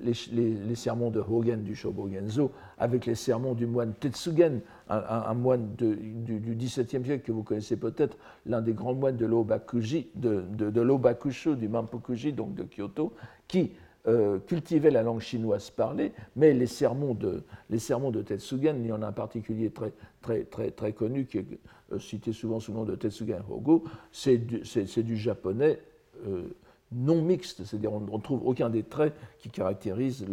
[0.00, 6.56] les, sermons de Hogen du Shobogenzo avec les sermons du moine Tetsugen, un, moine du,
[6.56, 11.68] XVIIe siècle que vous connaissez peut-être, l'un des grands moines de l'Obakushu, de, de, du
[11.68, 13.12] Mampokuji, donc de Kyoto,
[13.46, 13.70] qui
[14.08, 19.06] euh, cultivait la langue chinoise parlée, mais les sermons de, Tetsugen, il y en a
[19.06, 21.46] un particulier très, connu qui est
[21.92, 25.78] euh, cité souvent sous le nom de Tetsugen Hogo, c'est du, japonais
[26.26, 26.48] euh,
[26.90, 30.26] non mixte, c'est-à-dire on ne trouve aucun des traits qui caractérisent,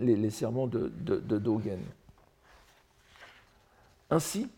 [0.00, 1.80] les, sermons de, de, Dogen.
[4.08, 4.48] Ainsi,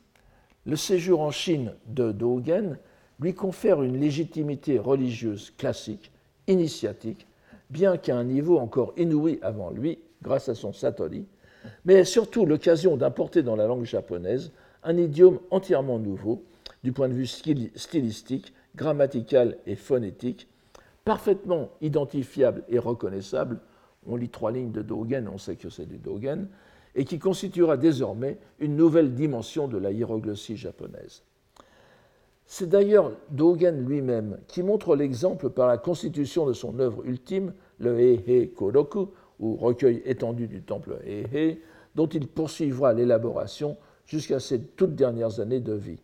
[0.65, 2.79] le séjour en Chine de Dogen
[3.19, 6.13] lui confère une légitimité religieuse classique,
[6.53, 7.27] initiatique,
[7.71, 11.27] bien qu'à un niveau encore inouï avant lui, grâce à son satori,
[11.85, 16.45] mais surtout l'occasion d'importer dans la langue japonaise un idiome entièrement nouveau,
[16.83, 20.49] du point de vue stylistique, grammatical et phonétique,
[21.05, 23.61] parfaitement identifiable et reconnaissable,
[24.07, 26.49] on lit trois lignes de Dogen, on sait que c'est du Dogen,
[26.95, 31.23] et qui constituera désormais une nouvelle dimension de la hiéroglossie japonaise.
[32.47, 37.99] C'est d'ailleurs Dogen lui-même qui montre l'exemple par la constitution de son œuvre ultime, le
[37.99, 41.59] Heihe Koroku, ou recueil étendu du temple Heihe,
[41.95, 43.77] dont il poursuivra l'élaboration
[44.07, 45.99] jusqu'à ses toutes dernières années de vie.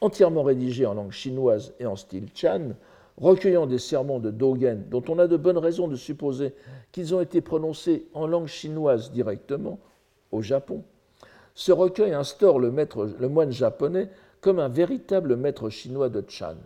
[0.00, 2.70] Entièrement rédigé en langue chinoise et en style Chan,
[3.16, 6.54] recueillant des sermons de Dogen dont on a de bonnes raisons de supposer
[6.92, 9.80] qu'ils ont été prononcés en langue chinoise directement
[10.30, 10.84] au Japon.
[11.54, 14.08] Ce recueil instaure le moine japonais
[14.40, 16.56] comme un véritable maître chinois de Chan,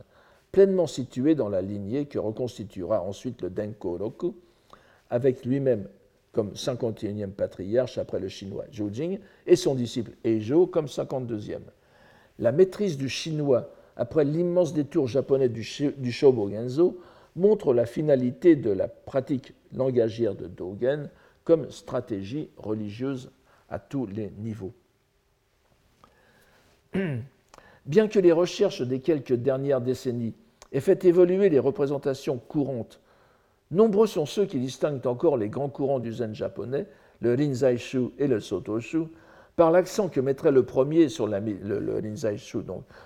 [0.51, 4.35] pleinement situé dans la lignée que reconstituera ensuite le Denko Roku,
[5.11, 5.89] avec lui-même
[6.33, 11.61] comme 51e patriarche après le chinois Zhou Jing et son disciple Eizhou comme 52e.
[12.39, 16.99] La maîtrise du chinois après l'immense détour japonais du, Shobo Genzo
[17.37, 21.11] montre la finalité de la pratique langagière de Dogen
[21.45, 23.31] comme stratégie religieuse
[23.69, 24.73] à tous les niveaux.
[27.87, 30.35] Bien que les recherches des quelques dernières décennies
[30.73, 33.01] aient fait évoluer les représentations courantes,
[33.71, 36.87] nombreux sont ceux qui distinguent encore les grands courants du zen japonais,
[37.21, 39.05] le Rinzai-shu et le Soto-shu,
[39.57, 41.41] par l'accent que mettrait le premier sur la,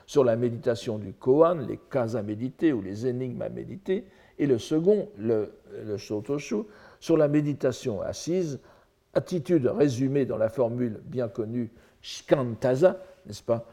[0.06, 4.04] sur la méditation du koan, les cas à méditer ou les énigmes à méditer,
[4.38, 5.52] et le second, le,
[5.84, 6.56] le Soto-shu,
[7.00, 8.60] sur la méditation assise,
[9.14, 11.70] attitude résumée dans la formule bien connue
[12.02, 13.66] Shikantaza, n'est-ce pas,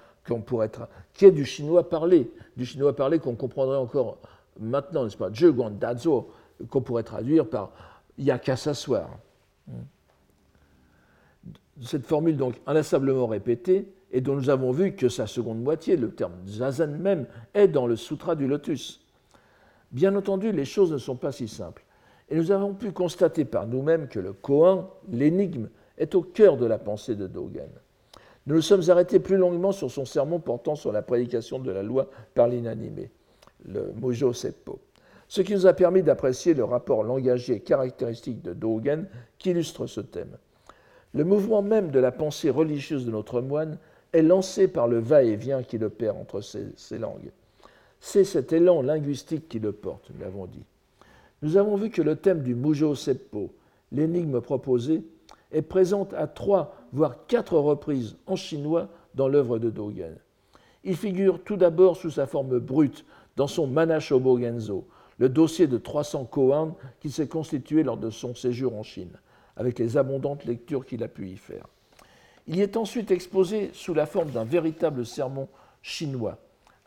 [1.14, 4.18] qui est du chinois parlé, du chinois parlé qu'on comprendrait encore
[4.60, 6.32] maintenant, n'est-ce pas, Dazo,
[6.70, 7.72] qu'on pourrait traduire par
[8.18, 9.10] il n'y a qu'à s'asseoir.
[11.82, 16.12] Cette formule donc inlassablement répétée et dont nous avons vu que sa seconde moitié, le
[16.12, 19.02] terme zazen même, est dans le Sutra du Lotus.
[19.92, 21.84] Bien entendu, les choses ne sont pas si simples.
[22.30, 26.66] Et nous avons pu constater par nous-mêmes que le koan, l'énigme, est au cœur de
[26.66, 27.70] la pensée de Dogen.
[28.46, 31.84] Nous nous sommes arrêtés plus longuement sur son sermon portant sur la prédication de la
[31.84, 33.10] loi par l'inanimé,
[33.66, 34.80] le Mojo Seppo,
[35.30, 40.02] ce qui nous a permis d'apprécier le rapport langagier caractéristique de Dogen qui illustre ce
[40.02, 40.38] thème.
[41.14, 43.78] Le mouvement même de la pensée religieuse de notre moine
[44.12, 47.32] est lancé par le va-et-vient qui opère entre ces, ces langues.
[48.00, 50.66] C'est cet élan linguistique qui le porte, nous l'avons dit.
[51.42, 53.54] Nous avons vu que le thème du Mujo Seppo,
[53.92, 55.04] l'énigme proposée,
[55.52, 60.16] est présente à trois, voire quatre reprises en chinois dans l'œuvre de Dogen.
[60.84, 63.04] Il figure tout d'abord sous sa forme brute
[63.36, 68.36] dans son Manashobo Genzo, le dossier de 300 koans qui s'est constitué lors de son
[68.36, 69.20] séjour en Chine,
[69.58, 71.66] avec les abondantes lectures qu'il a pu y faire.
[72.46, 75.48] Il y est ensuite exposé sous la forme d'un véritable sermon
[75.82, 76.38] chinois,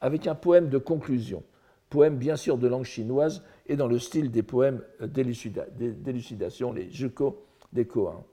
[0.00, 1.42] avec un poème de conclusion,
[1.90, 7.44] poème bien sûr de langue chinoise et dans le style des poèmes d'élucidation, les juko
[7.72, 8.24] des koans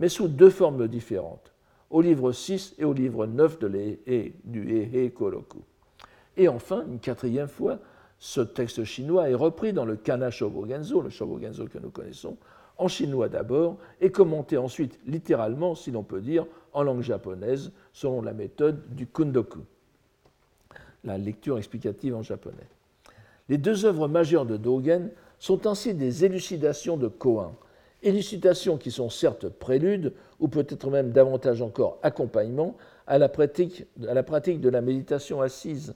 [0.00, 1.52] mais sous deux formes différentes,
[1.90, 3.98] au livre 6 et au livre 9 de
[4.44, 5.60] du Ehe Koroku.
[6.36, 7.78] Et enfin, une quatrième fois,
[8.18, 12.38] ce texte chinois est repris dans le Kana Shobogenzo, le Shobogenzo que nous connaissons,
[12.78, 18.22] en chinois d'abord, et commenté ensuite littéralement, si l'on peut dire, en langue japonaise, selon
[18.22, 19.60] la méthode du Kundoku,
[21.04, 22.56] la lecture explicative en japonais.
[23.50, 27.54] Les deux œuvres majeures de Dogen sont ainsi des élucidations de Koan,
[28.02, 34.14] élucidations qui sont certes préludes, ou peut-être même davantage encore accompagnement, à la, pratique, à
[34.14, 35.94] la pratique de la méditation assise,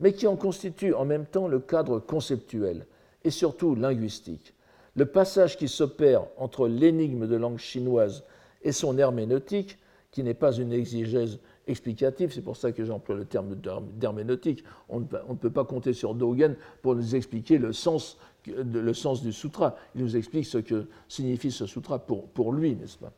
[0.00, 2.86] mais qui en constituent en même temps le cadre conceptuel
[3.24, 4.54] et surtout linguistique.
[4.94, 8.24] Le passage qui s'opère entre l'énigme de langue chinoise
[8.62, 9.78] et son herméneutique,
[10.10, 13.56] qui n'est pas une exégèse explicative, c'est pour ça que j'emploie le terme
[13.96, 14.64] d'herméneutique.
[14.88, 18.16] On, ne peut pas compter sur Dogen pour nous expliquer le sens
[18.46, 19.76] le sens du sutra.
[19.94, 23.12] Il nous explique ce que signifie ce sutra pour, lui, n'est-ce pas?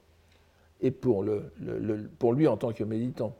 [0.80, 3.34] Et pour lui en tant que méditant.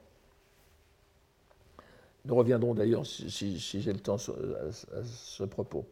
[2.24, 5.87] Nous reviendrons d'ailleurs, si, j'ai le temps, à, ce propos.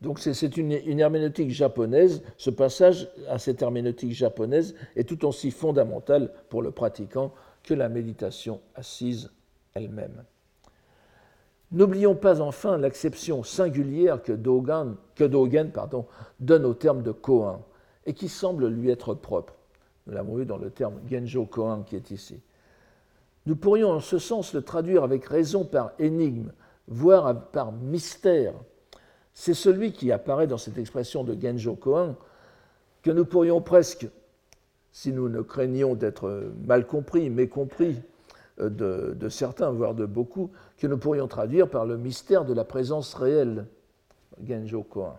[0.00, 2.22] Donc c'est une, une, herméneutique japonaise.
[2.36, 7.88] Ce passage à cette herméneutique japonaise est tout aussi fondamental pour le pratiquant que la
[7.88, 9.30] méditation assise
[9.74, 10.24] elle-même.
[11.72, 14.96] N'oublions pas enfin l'acception singulière que Dogen,
[16.38, 17.60] donne au terme de Koan
[18.04, 19.54] et qui semble lui être propre.
[20.06, 22.40] Nous l'avons vu dans le terme Genjo Koan qui est ici.
[23.46, 26.52] Nous pourrions en ce sens le traduire avec raison par énigme,
[26.88, 28.52] voire par mystère.
[29.32, 32.16] C'est celui qui apparaît dans cette expression de Genjo Koan
[33.02, 34.06] que nous pourrions presque,
[34.92, 38.02] si nous ne craignions d'être mal compris, mécompris,
[38.60, 42.64] euh, de, certains, voire de beaucoup, que nous pourrions traduire par le mystère de la
[42.64, 43.66] présence réelle,
[44.46, 45.14] Genjo Koan.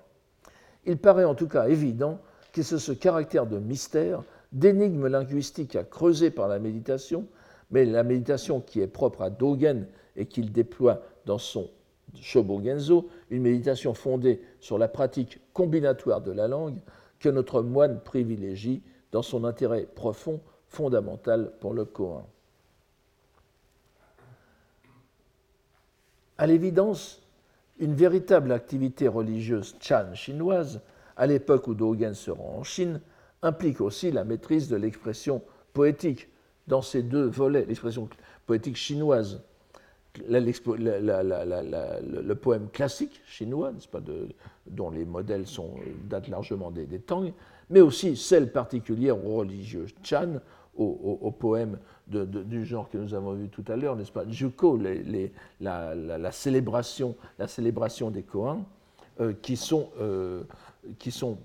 [0.86, 2.20] Il paraît en tout cas évident
[2.52, 7.26] que c'est ce caractère de mystère, d'énigme linguistique à creuser par la méditation,
[7.72, 11.70] mais la méditation qui est propre à Dogen et qu'il déploie dans son
[12.22, 16.78] Shobogenzo, une méditation fondée sur la pratique combinatoire de la langue
[17.20, 22.26] que notre moine privilégie dans son intérêt profond, fondamental pour le Koan.
[26.44, 27.22] À l'évidence,
[27.80, 30.82] une véritable activité religieuse chan chinoise,
[31.16, 33.00] à l'époque où Dogen se rend en Chine,
[33.42, 35.42] implique aussi la maîtrise de l'expression
[35.72, 36.28] poétique.
[36.68, 38.10] Dans ces deux volets, l'expression
[38.46, 39.42] poétique chinoise,
[40.18, 43.72] le poème classique chinois,
[44.68, 45.76] dont les modèles sont,
[46.10, 47.32] datent largement des, Tang,
[47.70, 50.42] mais aussi celle particulière aux religieux Chan,
[50.76, 54.80] au, poème du genre que nous avons vu tout à l'heure, n'est-ce pas, Juko,
[55.60, 57.16] la, célébration,
[58.12, 58.66] des Koans,
[59.20, 60.44] euh, qui, sont, euh,
[60.98, 61.38] qui sont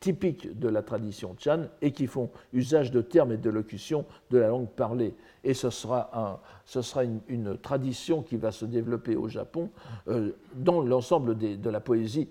[0.00, 4.38] typiques de la tradition Chan et qui font usage de termes et de locutions de
[4.38, 5.14] la langue parlée.
[5.44, 9.70] Et ce sera, un, ce sera une, tradition qui va se développer au Japon
[10.08, 12.28] euh, dans l'ensemble de la poésie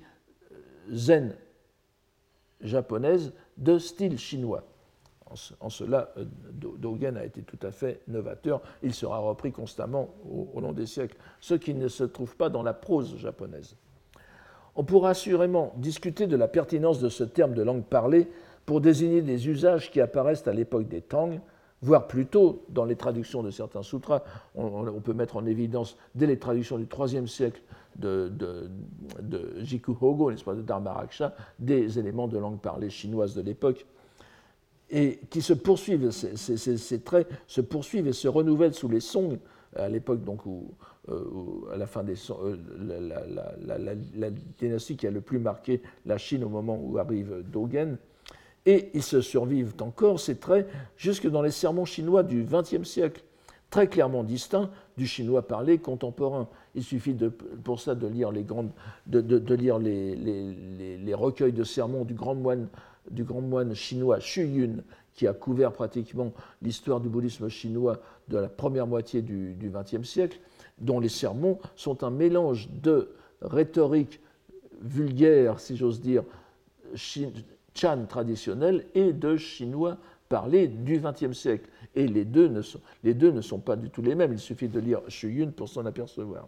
[0.92, 1.36] zen
[2.62, 4.64] japonaise de style chinois.
[5.60, 8.62] En, cela, euh, Dogen a été tout à fait novateur.
[8.84, 12.64] Il sera repris constamment au, long des siècles, ce qui ne se trouve pas dans
[12.64, 13.76] la prose japonaise.
[14.76, 18.30] On pourra assurément discuter de la pertinence de ce terme de langue parlée
[18.66, 21.40] pour désigner des usages qui apparaissent à l'époque des Tang,
[21.82, 24.24] voire plus tôt dans les traductions de certains sutras.
[24.56, 27.62] On, peut mettre en évidence, dès les traductions du IIIe siècle
[27.98, 28.70] de, de,
[29.22, 33.86] de Jiku Hogo, nest pas, de Dharmaraksha, des éléments de langue parlée chinoise de l'époque
[34.92, 39.40] et qui se poursuivent, ces, traits se poursuivent et se renouvellent sous les Song,
[39.76, 40.74] à l'époque donc où,
[41.10, 41.24] euh,
[41.74, 42.58] à la fin des euh,
[43.66, 44.30] la,
[44.60, 47.98] dynastie qui a le plus marqué la Chine au moment où arrive Dogen,
[48.66, 50.68] et ils se survivent encore, ces traits,
[50.98, 53.24] jusque dans les sermons chinois du XXe siècle,
[53.72, 56.48] très clairement distincts du chinois parlé contemporain.
[56.76, 57.16] Il suffit
[57.64, 58.72] pour ça de lire les, grandes,
[59.08, 62.68] de, lire les, recueils de sermons du grand moine
[63.12, 64.84] du grand moine chinois Xu Yun,
[65.14, 66.32] qui a couvert pratiquement
[66.62, 70.40] l'histoire du bouddhisme chinois de la première moitié du XXe siècle,
[70.80, 73.10] dont les sermons sont un mélange de
[73.42, 74.20] rhétorique
[74.82, 76.24] vulgaire, si j'ose dire,
[76.96, 79.98] chan traditionnel et de chinois
[80.28, 81.70] parlé du XXe siècle.
[81.96, 84.40] Et les deux, ne sont, les deux ne sont pas du tout les mêmes, il
[84.40, 86.48] suffit de lire Xu Yun pour s'en apercevoir.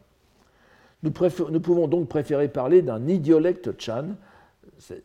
[1.03, 1.11] Nous,
[1.49, 4.15] nous, pouvons donc préférer parler d'un idiolecte chan,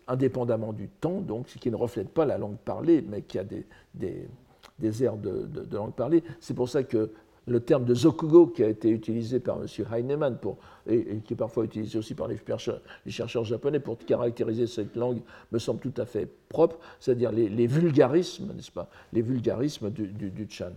[0.06, 3.44] indépendamment du temps, donc, ce qui ne reflète pas la langue parlée, mais qui a
[3.44, 6.22] des, des, airs de, langue parlée.
[6.40, 7.10] C'est pour ça que
[7.46, 9.66] le terme de zokugo, qui a été utilisé par M.
[9.92, 13.12] Heinemann pour, et, qui est parfois utilisé aussi par les chercheurs, les
[13.44, 18.70] japonais pour caractériser cette langue, me semble tout à fait propre, c'est-à-dire les, vulgarismes, n'est-ce
[18.72, 20.72] pas, les vulgarismes du, du, du Chan.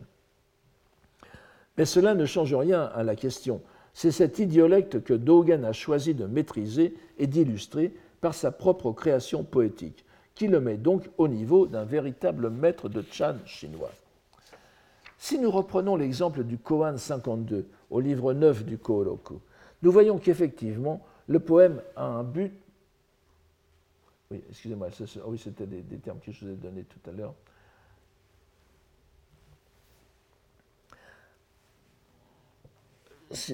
[1.78, 3.62] Mais cela ne change rien à la question.
[3.94, 9.44] C'est cet idiolecte que Dogen a choisi de maîtriser et d'illustrer par sa propre création
[9.44, 10.06] poétique,
[10.36, 13.92] qui le met donc au niveau d'un véritable maître de Chan chinois.
[15.18, 19.42] Si nous reprenons l'exemple du Koan 52 au livre 9 du Kooroku,
[19.82, 22.54] nous voyons qu'effectivement, le poème a un but.
[24.30, 24.90] Oui, excusez-moi,
[25.38, 27.34] c'était des, termes que je vous ai donnés tout à l'heure.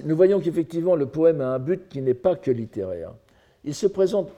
[0.04, 3.14] Nous voyons qu'effectivement, le poème a un but qui n'est pas que littéraire.
[3.64, 4.30] Il se présente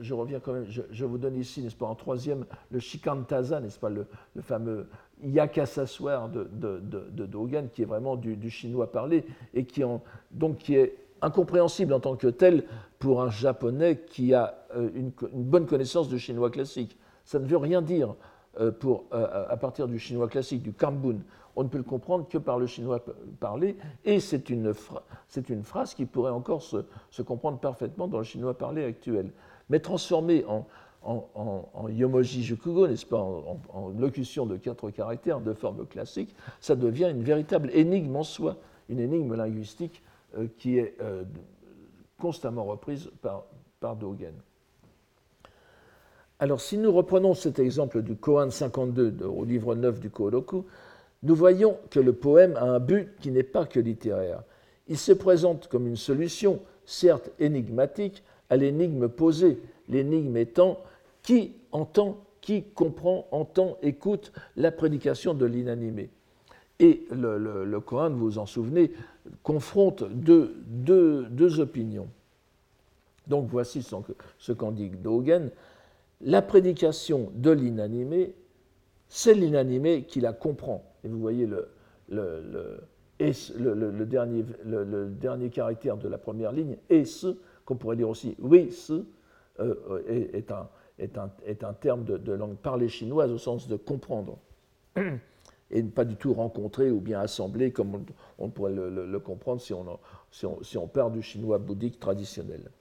[0.00, 3.78] je, reviens quand même, je, vous donne ici, n'est-ce pas, en troisième, le Shikantaza, n'est-ce
[3.78, 4.06] pas, le,
[4.40, 4.88] fameux
[5.22, 11.92] Yakasaswar de, de, de, Dogen, qui est vraiment du, chinois parlé, et qui, est incompréhensible
[11.92, 12.64] en tant que tel
[12.98, 16.96] pour un japonais qui a euh, une, bonne connaissance du chinois classique.
[17.24, 18.14] Ça ne veut rien dire
[18.60, 21.18] euh, pour, euh, à partir du chinois classique, du Kambun.
[21.56, 23.04] On ne peut le comprendre que par le chinois
[23.40, 28.84] parlé, et c'est une, phrase qui pourrait encore se, comprendre parfaitement dans le chinois parlé
[28.84, 29.30] actuel
[29.70, 30.66] mais transformé en,
[31.02, 31.88] en,
[32.20, 37.70] jukugo, n'est-ce pas, en, locution de quatre caractères de forme classique, ça devient une véritable
[37.72, 38.56] énigme en soi,
[38.88, 40.02] une énigme linguistique
[40.36, 41.22] euh, qui est euh,
[42.18, 43.44] constamment reprise par,
[43.96, 44.34] Dogen.
[46.38, 50.66] Alors, si nous reprenons cet exemple du Koan 52 au livre 9 du Kodoku,
[51.22, 54.42] nous voyons que le poème a un but qui n'est pas que littéraire.
[54.86, 60.78] Il se présente comme une solution, certes énigmatique, à l'énigme posée, l'énigme étant
[61.22, 66.10] qui entend, qui comprend, entend, écoute la prédication de l'inanimé.
[66.78, 67.78] Et le, le,
[68.08, 68.90] vous vous en souvenez,
[69.42, 72.08] confronte deux, opinions.
[73.26, 73.86] Donc voici
[74.38, 75.50] ce qu'en dit Dogen.
[76.22, 78.34] La prédication de l'inanimé,
[79.08, 80.84] c'est l'inanimé qui la comprend.
[81.04, 81.68] Et vous voyez le,
[82.08, 87.36] le, dernier, le, dernier caractère de la première ligne, et ce,
[87.70, 89.04] qu'on pourrait dire aussi oui, ce
[89.60, 90.02] euh,
[90.32, 90.68] est, un,
[90.98, 94.38] est, un, est, un, terme de, langue parlée chinoise au sens de comprendre,
[95.70, 98.04] et pas du tout rencontrer ou bien assembler comme
[98.38, 99.86] on, pourrait le, comprendre si on,
[100.32, 102.72] si, on, si on, part du chinois bouddhique traditionnel.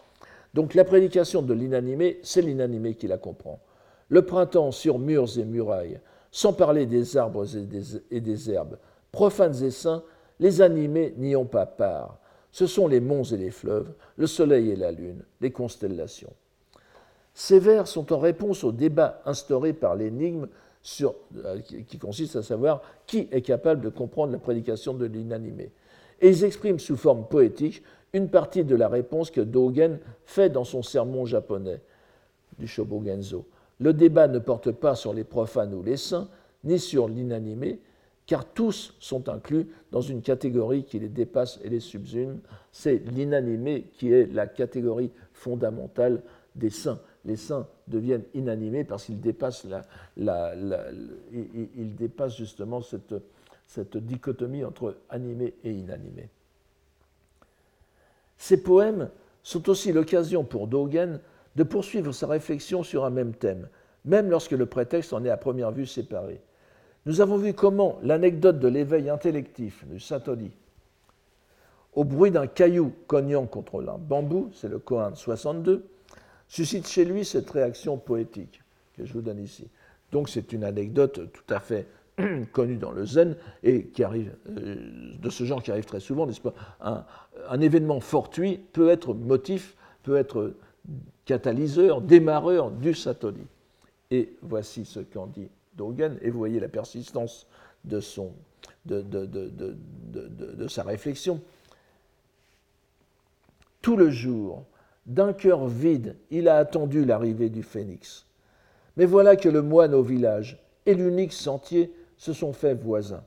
[0.56, 3.60] Donc la prédication de l'inanimé, c'est l'inanimé qui la comprend.
[4.08, 6.00] Le printemps sur murs et murailles,
[6.32, 8.80] sans parler des arbres et des, et des herbes,
[9.12, 10.04] profanes et saints,
[10.40, 12.18] les animés n'y ont pas part.
[12.52, 16.34] Ce sont les monts et les fleuves, le soleil et la lune, les constellations.
[17.34, 20.48] Ces vers sont en réponse au débat instauré par l'énigme
[21.02, 25.72] euh, qui consiste à savoir qui est capable de comprendre la prédication de l'inanimé.
[26.22, 27.84] Et ils expriment sous forme poétique
[28.14, 31.82] une partie de la réponse que Dogen fait dans son sermon japonais
[32.58, 33.46] du Shobogenzo.
[33.80, 36.28] Le débat ne porte pas sur les profanes ou les saints,
[36.64, 37.80] ni sur l'inanimé,
[38.30, 42.42] car tous sont inclus dans une catégorie qui les dépasse et les subsume.
[42.72, 46.22] C'est l'inanimé qui est la catégorie fondamentale
[46.54, 47.00] des saints.
[47.26, 49.66] Les saints deviennent inanimés parce qu'ils dépassent,
[50.16, 50.54] la,
[51.76, 56.30] dépassent justement cette dichotomie entre animé et inanimé.
[58.38, 59.10] Ces poèmes
[59.42, 61.20] sont aussi l'occasion pour Dogen
[61.56, 63.70] de poursuivre sa réflexion sur un même thème,
[64.06, 66.40] même lorsque le prétexte en est à première vue séparé.
[67.06, 70.52] Nous avons vu comment l'anecdote de l'éveil intellectif du Satori,
[71.94, 75.86] au bruit d'un caillou cognant contre un bambou, c'est le Kohan 62,
[76.48, 78.62] suscite chez lui cette réaction poétique
[78.96, 79.68] que je vous donne ici.
[80.12, 81.88] Donc c'est une anecdote tout à fait
[82.52, 84.76] connue dans le zen et qui arrive euh,
[85.20, 86.54] de ce genre qui arrive très souvent, n'est-ce pas?
[86.82, 90.54] Un, événement fortuit peut être motif, peut être
[91.26, 93.46] catalyseur, démarreur du satori.
[94.12, 95.50] Et voici ce qu'en dit
[96.22, 97.48] Et vous voyez la persistance
[97.86, 98.34] de, son,
[98.86, 101.42] de, de sa réflexion.
[103.82, 104.66] Tout le jour,
[105.06, 108.26] d'un cœur vide, il a attendu l'arrivée du phénix.
[108.98, 113.24] Mais voilà que le moine au village et l'unique sentier se sont faits voisins.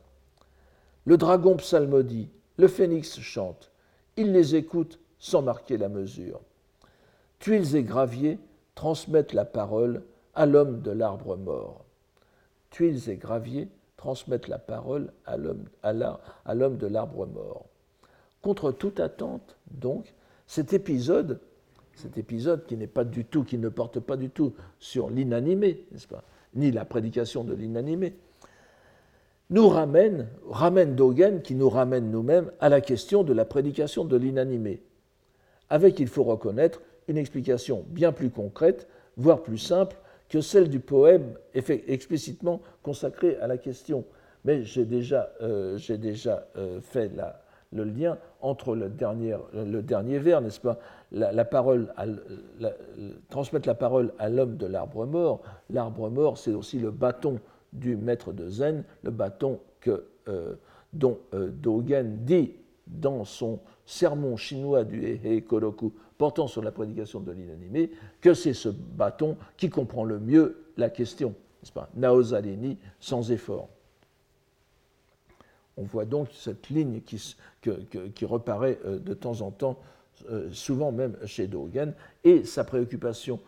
[1.05, 2.29] Le dragon psalmodie,
[2.59, 3.71] le phénix chante.
[4.17, 6.41] Il les écoute sans marquer la mesure.
[7.39, 8.39] Tuiles et graviers
[8.75, 10.03] transmettent la parole
[10.35, 11.85] à l'homme de l'arbre mort.
[12.73, 17.67] Tuiles et graviers transmettent la parole à l'homme de l'arbre mort.
[18.41, 20.13] Contre toute attente, donc,
[20.49, 21.39] cet épisode,
[21.95, 25.85] cet épisode qui n'est pas du tout, qui ne porte pas du tout sur l'inanimé,
[25.93, 28.17] n'est-ce pas, ni la prédication de l'inanimé,
[29.51, 34.17] nous ramène, ramène Dogen, qui nous ramène nous-mêmes à la question de la prédication de
[34.17, 34.83] l'inanimé,
[35.69, 39.97] avec, il faut reconnaître, une explication bien plus concrète, voire plus simple,
[40.33, 44.03] que celle du poème explicitement consacré à la question.
[44.47, 45.79] Mais j'ai déjà, euh,
[46.57, 47.13] euh, fait
[47.71, 49.37] le lien entre le dernier,
[50.19, 50.79] vers, n'est-ce pas?
[51.13, 51.93] La, parole,
[53.29, 55.43] Transmettre la parole à l'homme de l'arbre mort.
[55.69, 57.39] L'arbre mort, c'est aussi le bâton
[57.75, 60.55] du maître de Zen, le bâton que, euh,
[60.95, 62.55] dont Dogen dit
[62.87, 65.93] dans son sermon chinois du Hehe Koroku
[66.23, 70.89] portant sur la prédication de l'inanimé, que c'est ce bâton qui comprend le mieux la
[70.89, 71.91] question, n'est-ce pas?
[71.97, 73.69] Naozalini sans effort.
[75.77, 77.37] On voit donc cette ligne qui,
[78.15, 79.81] qui reparaît euh, de temps en temps,
[80.53, 81.93] souvent même chez Dogen,
[82.23, 83.41] et sa préoccupation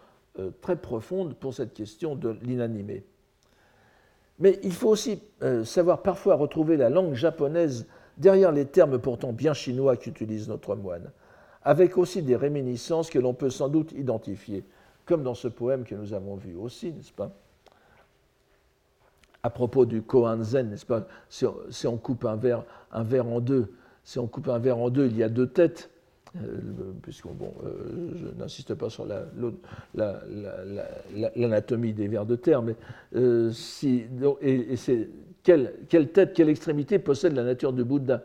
[0.61, 3.05] très profonde pour cette question de l'inanimé.
[4.41, 9.33] Mais il faut aussi euh, savoir parfois retrouver la langue japonaise derrière les termes pourtant
[9.33, 11.13] bien chinois qu'utilise notre moine,
[11.65, 14.65] avec aussi des réminiscences que l'on peut sans doute identifier,
[15.07, 17.33] comme dans ce poème que nous avons vu aussi, n'est-ce pas?
[19.43, 21.07] À propos du Koan Zen, n'est-ce pas?
[21.29, 21.47] Si
[21.87, 25.23] on, coupe un verre, en deux, si on coupe un verre en deux, il y
[25.23, 25.91] a deux têtes.
[26.37, 26.59] Euh,
[27.01, 27.31] puisque euh,
[28.17, 29.07] je n'insiste pas sur
[31.37, 32.75] l'anatomie des vers de terre, mais
[33.15, 33.53] euh,
[35.45, 38.25] quelle, tête, quelle extrémité possède la nature du Bouddha?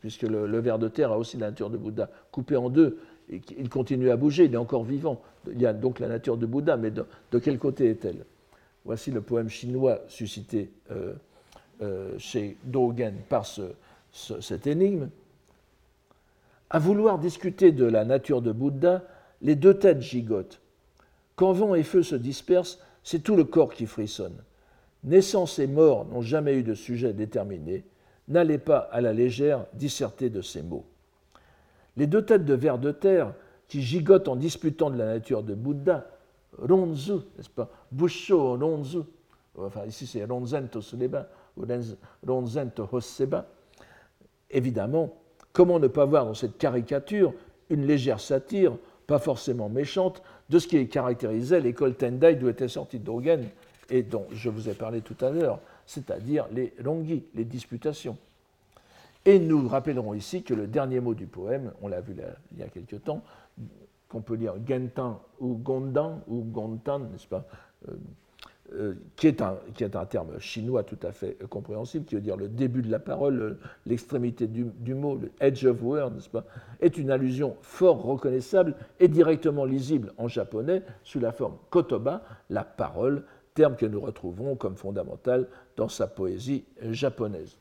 [0.00, 2.08] Puisque le, ver de terre a aussi la nature du Bouddha.
[2.30, 2.98] Coupé en deux,
[3.28, 5.20] il continue à bouger, il est encore vivant.
[5.50, 7.04] Il y a donc la nature du Bouddha, mais de,
[7.38, 8.24] quel côté est-elle?
[8.84, 10.70] Voici le poème chinois suscité
[12.18, 13.46] chez Dogen par
[14.12, 15.08] cette énigme.
[16.70, 19.02] À vouloir discuter de la nature de Bouddha,
[19.42, 20.60] les deux têtes gigotent.
[21.34, 24.36] Quand vent et feu se dispersent, c'est tout le corps qui frissonne.
[25.04, 27.84] Naissance et mort n'ont jamais eu de sujet déterminé.
[28.28, 30.84] N'allez pas à la légère disserter de ces mots.
[31.96, 33.32] Les deux têtes de vers de terre
[33.66, 36.06] qui gigotent en disputant de la nature de Bouddha,
[36.58, 37.68] Ronzu, n'est-ce pas?
[37.90, 38.98] Busho Ronzu,
[39.56, 41.64] enfin ici c'est Ronzen Tosuleba ou
[42.26, 43.46] Ronzen Hosseba,
[44.50, 45.14] évidemment,
[45.58, 47.32] Comment ne pas voir dans cette caricature
[47.68, 48.76] une légère satire,
[49.08, 53.44] pas forcément méchante, de ce qui caractérisait l'école Tendai d'où était sorti Dogen
[53.90, 55.58] et dont je vous ai parlé tout à l'heure,
[55.88, 58.18] c'est-à-dire les rongi, les disputations.
[59.24, 62.14] Et nous rappellerons ici que le dernier mot du poème, on l'a vu
[62.52, 63.22] il y a quelque temps,
[64.08, 67.46] qu'on peut lire Gentan ou Gondan ou Gontan, n'est-ce pas
[67.88, 67.92] euh,
[68.74, 72.20] euh, qui, est un, qui, est un, terme chinois tout à fait compréhensible, qui veut
[72.20, 76.44] dire le début de la parole, l'extrémité du, du, mot, le edge of word, pas,
[76.80, 82.62] est une allusion fort reconnaissable et directement lisible en japonais sous la forme kotoba, la
[82.62, 83.24] parole,
[83.58, 87.58] terme que nous retrouvons comme fondamental dans sa poésie japonaise.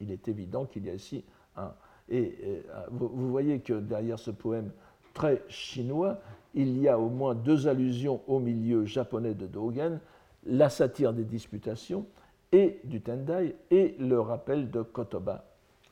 [0.00, 1.22] Il est évident qu'il y a ici
[1.58, 1.74] un.
[2.08, 4.70] Et, vous voyez que derrière ce poème
[5.12, 6.20] très chinois,
[6.54, 10.00] il y a au moins deux allusions au milieu japonais de Dogen,
[10.46, 12.06] la satire des disputations
[12.50, 15.44] et du Tendai et le rappel de Kotoba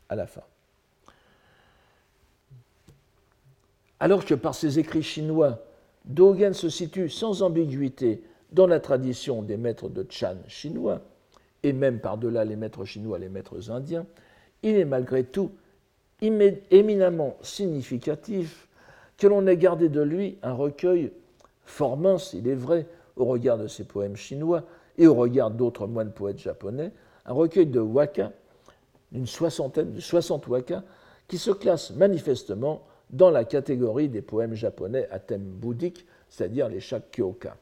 [0.08, 0.42] à la fin.
[4.00, 5.58] Alors que par ses écrits chinois,
[6.06, 8.22] Dogen se situe sans ambiguïté
[8.52, 11.00] dans la tradition des maîtres de Chan chinois,
[11.62, 14.06] et même par-delà les maîtres chinois, les maîtres indiens,
[14.62, 15.50] il est malgré tout
[16.20, 18.68] éminemment significatif
[19.16, 21.12] que l'on ait gardé de lui un recueil
[21.64, 22.86] fort mince, il est vrai,
[23.16, 24.64] au regard de ses poèmes chinois
[24.96, 26.92] et au regard d'autres moines poètes japonais,
[27.26, 28.32] un recueil de waka,
[29.12, 30.82] d'une soixantaine, de 60 waka,
[31.26, 36.80] qui se classe manifestement dans la catégorie des poèmes japonais à thème bouddhique, c'est-à-dire les
[36.80, 37.56] shakkyoka.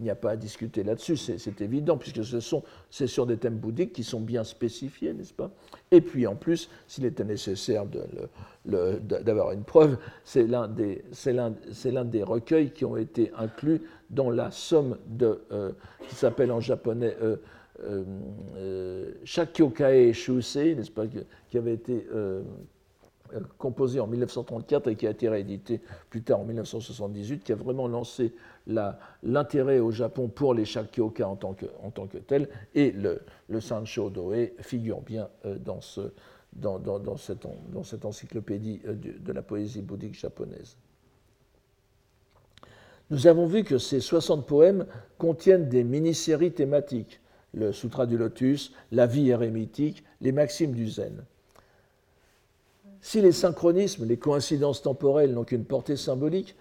[0.00, 2.56] Il n'y a pas à discuter là-dessus, c'est évident, puisque ce
[2.90, 5.50] c'est sur des thèmes bouddhiques qui sont bien spécifiés, n'est-ce pas?
[5.90, 7.84] Et puis en plus, s'il était nécessaire
[8.64, 11.04] d'avoir une preuve, c'est l'un des,
[12.06, 15.72] des, recueils qui ont été inclus dans la somme de, euh,
[16.08, 17.36] qui s'appelle en japonais euh,
[17.84, 22.06] euh Shakyokae Shusei, n'est-ce pas, qui avait été
[23.58, 27.88] composé en 1934 et qui a été réédité plus tard en 1978, qui a vraiment
[27.88, 28.34] lancé
[29.22, 33.20] l'intérêt au Japon pour les shakyoka en tant que, en tant que tel, et le,
[33.60, 36.12] Sancho Doe figure bien euh, dans, ce,
[36.52, 40.76] dans, dans, cette, dans, cette, encyclopédie euh, de, la poésie bouddhique japonaise.
[43.10, 44.86] Nous avons vu que ces 60 poèmes
[45.18, 47.20] contiennent des mini-séries thématiques,
[47.52, 51.24] le Sutra du Lotus, la vie érémitique, les maximes du Zen.
[53.00, 56.54] Si les synchronismes, les coïncidences temporelles n'ont qu'une portée symbolique,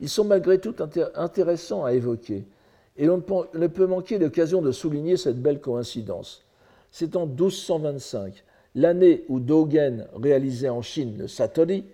[0.00, 0.74] ils sont malgré tout
[1.14, 2.44] intéressants à évoquer.
[2.98, 3.22] Et on
[3.54, 6.44] ne peut manquer l'occasion de souligner cette belle coïncidence.
[6.90, 8.44] C'est en 1225,
[8.74, 11.84] l'année où Dogen réalisait en Chine le Satori,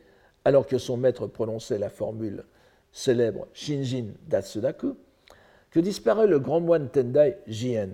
[0.44, 2.44] alors que son maître prononçait la formule
[2.92, 4.96] célèbre Shinjin Datsudaku,
[5.70, 7.88] que disparaît le grand moine Tendai Jien,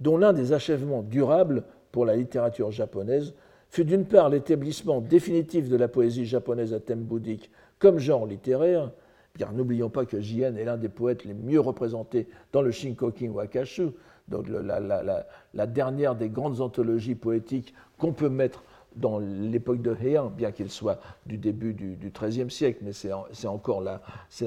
[0.00, 3.34] dont l'un des achèvements durables pour la littérature japonaise
[3.74, 7.50] fut d'une part l'établissement définitif de la poésie japonaise à thème bouddhique
[7.80, 8.92] comme genre littéraire,
[9.36, 13.30] car n'oublions pas que Jien est l'un des poètes les mieux représentés dans le Shinkokin
[13.30, 13.88] Wakashu,
[14.28, 18.62] donc la, dernière des grandes anthologies poétiques qu'on peut mettre
[18.94, 23.80] dans l'époque de Heian, bien qu'il soit du début du XIIIe siècle, mais c'est encore
[23.82, 24.00] la,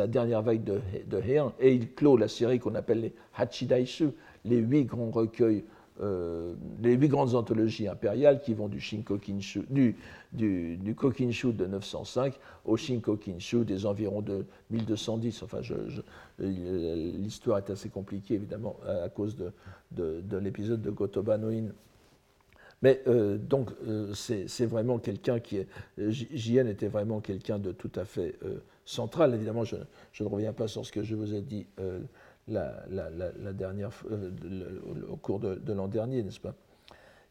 [0.08, 4.12] dernière vague de, de Heian, et il clôt la série qu'on appelle les Hachidaishu,
[4.46, 5.66] les huit grands recueils
[6.02, 8.80] euh, les huit grandes anthologies impériales qui vont du,
[9.70, 15.44] du, du, Kokinshu de 905 au Shinkokinshu des environs de 1210.
[15.44, 15.62] Enfin,
[16.40, 21.50] l'histoire est assez compliquée, évidemment, à, cause de, de, l'épisode de Gotoba no
[22.84, 25.68] Mais euh, donc, euh, c'est vraiment quelqu'un qui est.
[25.98, 28.36] JN était vraiment quelqu'un de tout à fait
[28.86, 29.34] central.
[29.34, 29.78] Évidemment, je,
[30.20, 31.66] ne reviens pas sur ce que je vous ai dit
[32.48, 34.32] la, dernière, euh,
[35.10, 36.56] au cours de, l'an dernier, n'est-ce pas?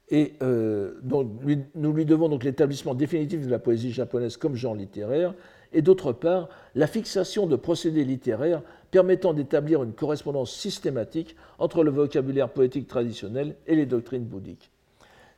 [0.08, 1.28] Et euh, donc,
[1.74, 5.34] nous lui devons donc l'établissement définitif de la poésie japonaise comme genre littéraire,
[5.72, 8.62] et d'autre part, la fixation de procédés littéraires
[8.92, 14.70] permettant d'établir une correspondance systématique entre le vocabulaire poétique traditionnel et les doctrines bouddhiques.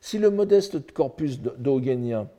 [0.01, 2.29] Si le modeste corpus d'Ogenien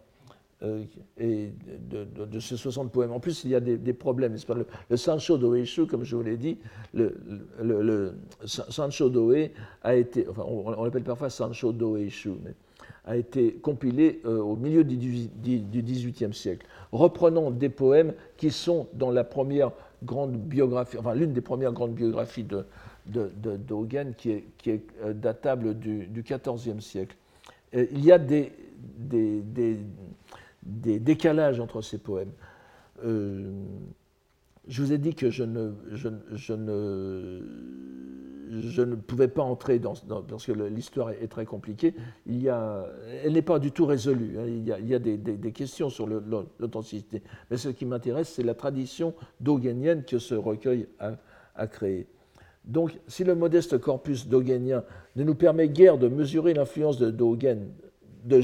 [1.18, 1.52] et
[1.90, 3.12] de, ces 60 poèmes.
[3.12, 4.36] En plus, il y a des, problèmes.
[4.48, 6.58] Le, le, Sancho Doeishu, comme je vous l'ai dit,
[6.92, 7.18] le,
[7.62, 9.48] le, Sancho Doe
[9.82, 12.54] a été, enfin, on, l'appelle parfois Sancho Doeishu, mais
[13.06, 19.11] a été compilé euh, au milieu du XVIIIe siècle, reprenant des poèmes qui sont dans
[19.11, 22.66] la première grande biographie, enfin l'une des premières grandes biographies de,
[23.06, 27.16] de, qui est, euh, datable du, XIVe siècle.
[27.72, 28.52] il y a des
[30.62, 32.32] décalages entre ces poèmes.
[33.04, 33.52] Euh,
[34.68, 37.40] je vous ai dit que je ne, je, ne,
[38.50, 39.94] je ne pouvais pas entrer dans,
[40.28, 41.94] parce que l'histoire est, très compliquée.
[42.26, 42.86] Il y a,
[43.24, 44.38] elle n'est pas du tout résolue.
[44.38, 44.44] Hein.
[44.46, 47.22] Il y a, il y a des, des, questions sur l'authenticité.
[47.50, 51.12] Mais ce qui m'intéresse, c'est la tradition dogénienne que ce recueil a,
[51.56, 52.06] a créée.
[52.64, 54.84] Donc, si le modeste corpus dogenien
[55.16, 57.68] ne nous permet guère de mesurer l'influence de Dogen,
[58.24, 58.40] de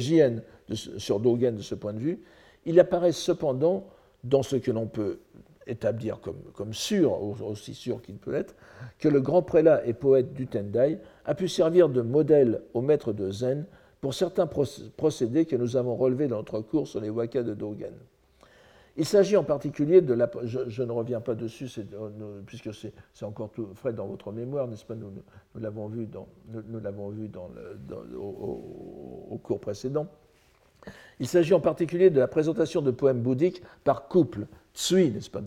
[0.75, 2.21] Sur Dogen de ce point de vue,
[2.65, 3.87] il apparaît cependant
[4.25, 5.21] dans ce que l'on peut
[5.67, 8.55] établir comme, sûr, aussi sûr qu'il peut être,
[8.99, 13.13] que le grand prélat et poète du Tendai a pu servir de modèle au maître
[13.13, 13.67] de Zen
[14.01, 17.95] pour certains procédés que nous avons relevés dans notre cours sur les wakas de Dogen.
[18.99, 20.31] Il s'agit en particulier de la.
[20.45, 24.87] Je, ne reviens pas dessus, euh, puisque c'est encore tout frais dans votre mémoire, n'est-ce
[24.87, 25.13] pas Nous,
[25.55, 27.51] l'avons vu, dans, nous, l'avons vu dans
[28.19, 30.07] au, cours précédent.
[31.19, 35.41] Il s'agit en particulier de la présentation de poèmes bouddhiques par couple, tsui, n'est-ce pas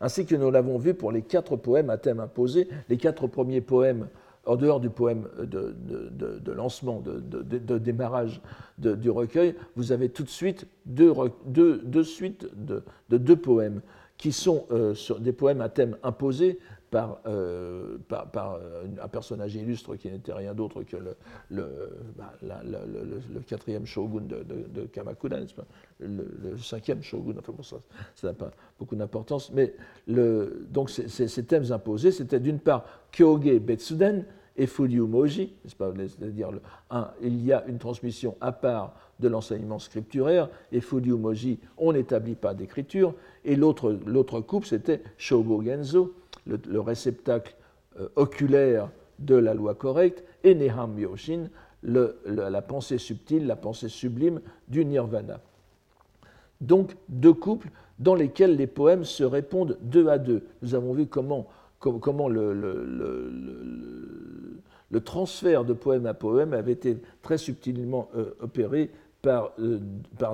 [0.00, 3.60] Ainsi que nous l'avons vu pour les quatre poèmes à thème imposé, les quatre premiers
[3.60, 4.08] poèmes
[4.46, 8.40] en dehors du poème de, lancement, de, démarrage
[8.78, 11.12] du recueil, vous avez tout de suite deux,
[12.02, 13.82] suites de, deux poèmes
[14.16, 16.58] qui sont euh, des poèmes à thème imposé
[16.90, 21.16] par, euh, euh, un personnage illustre qui n'était rien d'autre que le,
[22.16, 22.32] bah,
[23.46, 25.36] quatrième shogun de, Kamakura,
[26.00, 27.78] le, cinquième shogun, enfin bon, ça
[28.24, 29.74] n'a pas beaucoup d'importance, mais
[30.08, 34.24] donc ces, thèmes imposés, c'était d'une part Kyoge Betsuden,
[34.56, 36.50] et Moji, c'est-à-dire
[37.22, 42.54] il y a une transmission à part de l'enseignement scripturaire, et Moji, on n'établit pas
[42.54, 43.14] d'écriture,
[43.44, 46.14] et l'autre couple, c'était Shobo Genzo,
[46.46, 47.54] le, réceptacle
[47.98, 51.48] euh, oculaire de la loi correcte, et Neham Yoshin,
[51.82, 55.40] la pensée subtile, la pensée sublime du nirvana.
[56.60, 60.44] Donc deux couples dans lesquels les poèmes se répondent deux à deux.
[60.62, 61.46] Nous avons vu comment
[61.80, 62.52] comment le,
[64.90, 68.90] le, transfert de poème à poème avait été très subtilement euh, opéré
[69.22, 69.78] par, euh,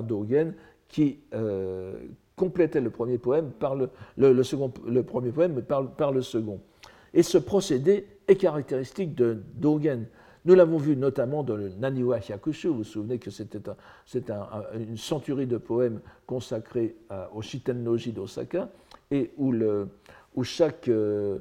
[0.03, 0.53] Dogen,
[0.87, 1.93] qui euh,
[2.35, 6.59] complétait le premier poème par le, second, le premier poème par, le second.
[7.13, 10.05] Et ce procédé est caractéristique de Dogen.
[10.45, 12.67] Nous l'avons vu notamment dans le Naniwa Hyakushu.
[12.69, 13.59] Vous vous souvenez que c'était
[14.31, 14.47] un,
[14.79, 16.95] une centurie de poèmes consacrés
[17.33, 18.69] au Shiten Noji d'Osaka
[19.11, 19.89] et où le,
[20.35, 20.87] où chaque.
[20.87, 21.39] Euh,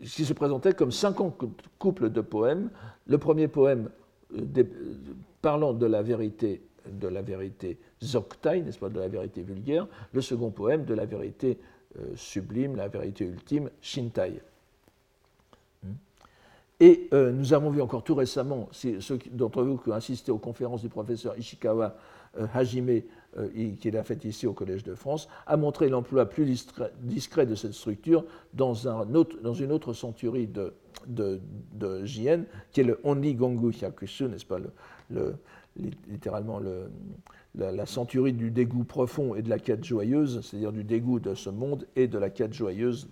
[0.00, 1.42] qui se présentait comme 50
[1.78, 2.70] couples de poèmes.
[3.06, 3.90] Le premier poème
[4.36, 4.64] euh,
[5.42, 9.86] parlant de la vérité, de la vérité zoktai, n'est-ce pas, de la vérité vulgaire.
[10.12, 11.58] Le second poème de la vérité
[12.16, 14.40] sublime, la vérité ultime, shintai.
[15.84, 15.92] Hmm.
[16.80, 20.82] Et nous avons vu encore tout récemment, ceux d'entre vous qui ont assisté aux conférences
[20.82, 21.94] du professeur Ishikawa
[22.52, 23.00] Hajime euh,
[23.80, 26.44] qu'il a fait ici au Collège de France, a montré l'emploi plus
[27.00, 30.74] discret de cette structure dans, une autre centurie de,
[31.06, 31.40] de,
[31.72, 34.58] de, JN, qui est le Onigongu Hyakushu, n'est-ce pas,
[35.10, 35.34] le,
[36.08, 36.88] littéralement le,
[37.54, 41.50] la, centurie du dégoût profond et de la quête joyeuse, c'est-à-dire du dégoût de ce
[41.50, 43.08] monde et de la quête joyeuse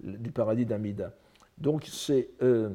[0.00, 1.12] du paradis d'Amida.
[1.58, 2.70] Donc c'est euh,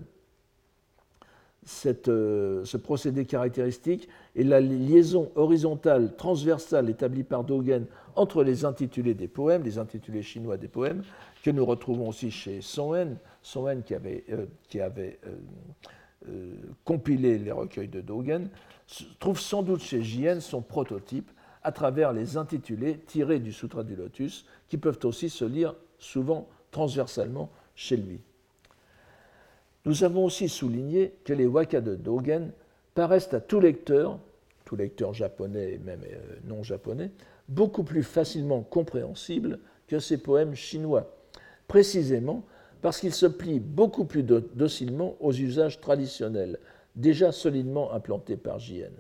[1.70, 8.66] cette, euh, ce procédé caractéristique et la liaison horizontale, transversale établie par Dogen entre les
[8.66, 11.04] intitulés des poèmes, les intitulés chinois des poèmes,
[11.44, 15.20] que nous retrouvons aussi chez Son Son qui avait, euh, qui avait
[16.28, 18.50] euh, compilé les recueils de Dogen,
[19.20, 21.30] trouve sans doute chez Jien son prototype
[21.62, 26.48] à travers les intitulés tirés du Sutra du Lotus, qui peuvent aussi se lire souvent
[26.72, 28.22] transversalement chez lui.
[29.90, 32.52] Nous avons aussi souligné que les waka de Dogen
[32.94, 34.20] paraissent à tout lecteur,
[34.64, 37.10] tout lecteur japonais et même euh, non japonais,
[37.48, 41.12] beaucoup plus facilement compréhensibles que ces poèmes chinois,
[41.68, 42.44] précisément
[42.84, 46.60] parce qu'ils se plient beaucoup plus docilement aux usages traditionnels,
[46.96, 48.94] déjà solidement implantés par JN.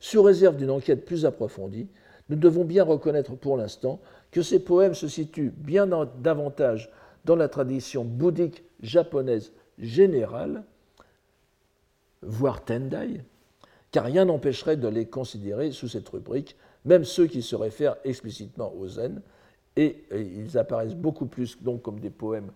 [0.00, 1.88] Sous réserve d'une enquête plus approfondie,
[2.28, 4.00] nous devons bien reconnaître pour l'instant
[4.32, 6.90] que ces poèmes se situent bien davantage
[7.24, 10.64] dans la tradition bouddhique japonaise générale,
[12.22, 13.22] voire Tendai,
[13.90, 18.72] car rien n'empêcherait de les considérer sous cette rubrique, même ceux qui se réfèrent explicitement
[18.74, 19.22] au zen,
[19.76, 22.50] et, ils apparaissent beaucoup plus donc comme des poèmes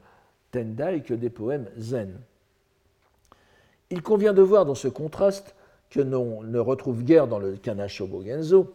[0.50, 2.18] Tendai que des poèmes zen.
[3.90, 5.54] Il convient de voir dans ce contraste
[5.90, 8.72] que l'on ne retrouve guère dans le Kanashobo Genzo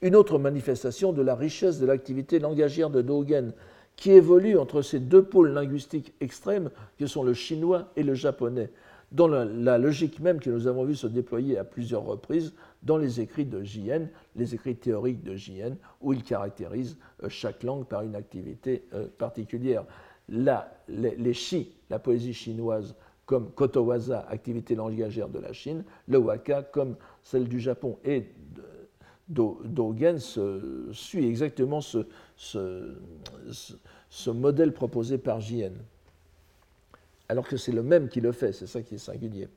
[0.00, 3.52] une autre manifestation de la richesse de l'activité langagière de Dogen,
[3.96, 8.70] qui évolue entre ces deux pôles linguistiques extrêmes que sont le chinois et le japonais,
[9.12, 13.20] dans la, logique même que nous avons vu se déployer à plusieurs reprises dans les
[13.20, 18.02] écrits de JN, les écrits théoriques de JN, où il caractérise euh, chaque langue par
[18.02, 19.84] une activité euh, particulière.
[20.28, 22.94] Là, les, les shi, la poésie chinoise,
[23.26, 28.26] comme Kotowaza, activité langagère de la Chine, le waka comme celle du Japon et
[29.28, 30.18] Dogen
[30.92, 32.06] suit exactement ce,
[32.42, 35.74] ce, modèle proposé par JN.
[37.28, 39.48] Alors que c'est le même qui le fait, c'est ça qui est singulier.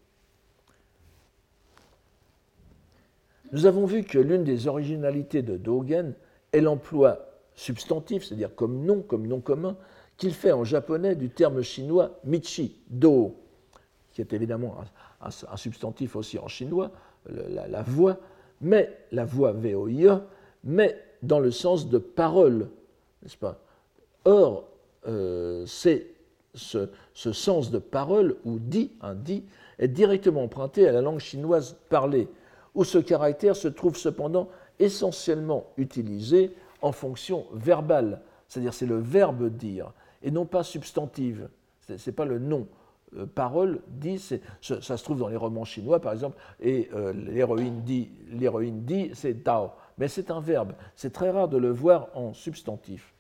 [3.52, 6.14] Nous avons vu que l'une des originalités de Dogen
[6.52, 9.78] est l'emploi substantif, c'est-à-dire comme nom, comme nom commun,
[10.18, 13.36] qu'il fait en japonais du terme chinois michi, do,
[14.14, 14.78] qui est évidemment
[15.22, 16.92] un, substantif aussi en chinois,
[17.30, 18.20] la, voix,
[18.62, 20.22] mais la voix VOIE,
[20.64, 22.70] mais dans le sens de parole,
[23.24, 23.60] n'est-ce pas?
[24.26, 24.66] Or,
[25.08, 26.08] euh, c'est
[26.54, 29.44] ce, sens de parole, ou dit, un dit,
[29.78, 32.28] est directement emprunté à la langue chinoise parlée,
[32.74, 34.50] où ce caractère se trouve cependant
[34.80, 39.92] essentiellement utilisé en fonction verbale, c'est-à-dire c'est le verbe dire,
[40.24, 41.50] et non pas substantive,
[41.82, 42.68] ce n'est pas le nom.
[43.18, 47.82] Euh, parole dit, ça se trouve dans les romans chinois par exemple, et euh, l'héroïne
[47.82, 50.74] dit, l'héroïne dit, c'est Dao, mais c'est un verbe.
[50.96, 53.14] C'est très rare de le voir en substantif.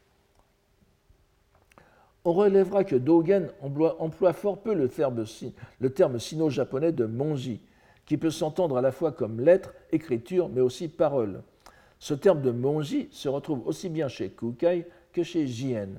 [2.24, 4.90] On relèvera que Dogen emploie, fort peu le
[5.90, 7.62] terme, sino-japonais de monji,
[8.06, 11.44] qui peut s'entendre à la fois comme lettre, écriture, mais aussi parole.
[12.00, 15.90] Ce terme de monji se retrouve aussi bien chez Kukai que chez Jien.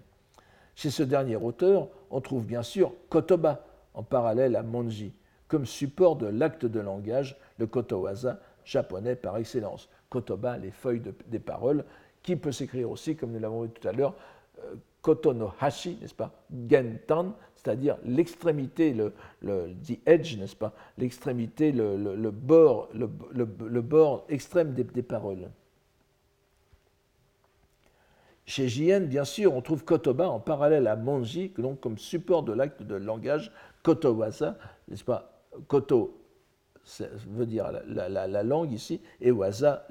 [0.75, 3.65] Chez ce dernier auteur, on trouve bien sûr kotoba,
[3.95, 5.13] en parallèle à monji,
[5.49, 9.89] comme support de l'acte de langage, le kotowaza, japonais par excellence.
[10.17, 11.85] Kotoba, les feuilles des paroles,
[12.23, 14.15] qui peut s'écrire aussi, comme nous l'avons vu tout à l'heure,
[14.61, 16.33] euh, koto no hashi, n'est-ce pas,
[16.69, 19.13] gentan, c'est-à-dire l'extrémité, le,
[19.87, 23.07] the edge, n'est-ce pas, l'extrémité, le, bord, le,
[23.83, 25.51] bord extrême des, des, paroles.
[28.47, 32.55] Chez Jien, bien sûr, on trouve kotoba en parallèle à monji, donc comme support de
[32.55, 33.53] l'acte de langage,
[33.83, 34.57] kotowaza,
[34.89, 36.26] n'est-ce pas, koto
[37.29, 39.87] veut dire la, la, la, langue ici, et waza,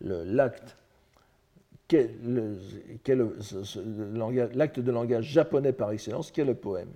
[0.00, 0.76] l'acte
[4.54, 6.92] l'acte de langage japonais par excellence, qui est le poème?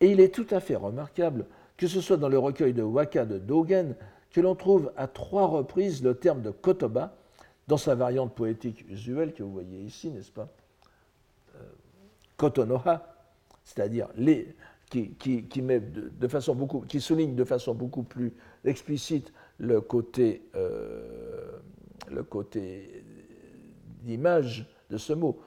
[0.00, 1.46] Et il est tout à fait remarquable
[1.76, 3.94] que ce soit dans le recueil de Waka de Dogen
[4.30, 7.14] que l'on trouve à trois reprises le terme de kotoba
[7.68, 10.48] dans sa variante poétique usuelle que vous voyez ici, n'est-ce pas?
[11.54, 11.58] Euh,
[12.36, 13.14] Kotonoha,
[13.64, 14.54] c'est-à-dire les,
[14.92, 18.32] qui, met de, façon beaucoup, qui souligne de façon beaucoup plus
[18.64, 21.58] explicite le côté, euh,
[22.10, 23.04] le côté
[24.02, 25.40] d'image de ce mot.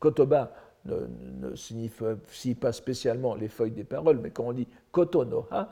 [0.00, 0.52] Kotoba
[0.86, 5.70] ne, signifie pas spécialement les feuilles des paroles, mais quand on dit kotonoha,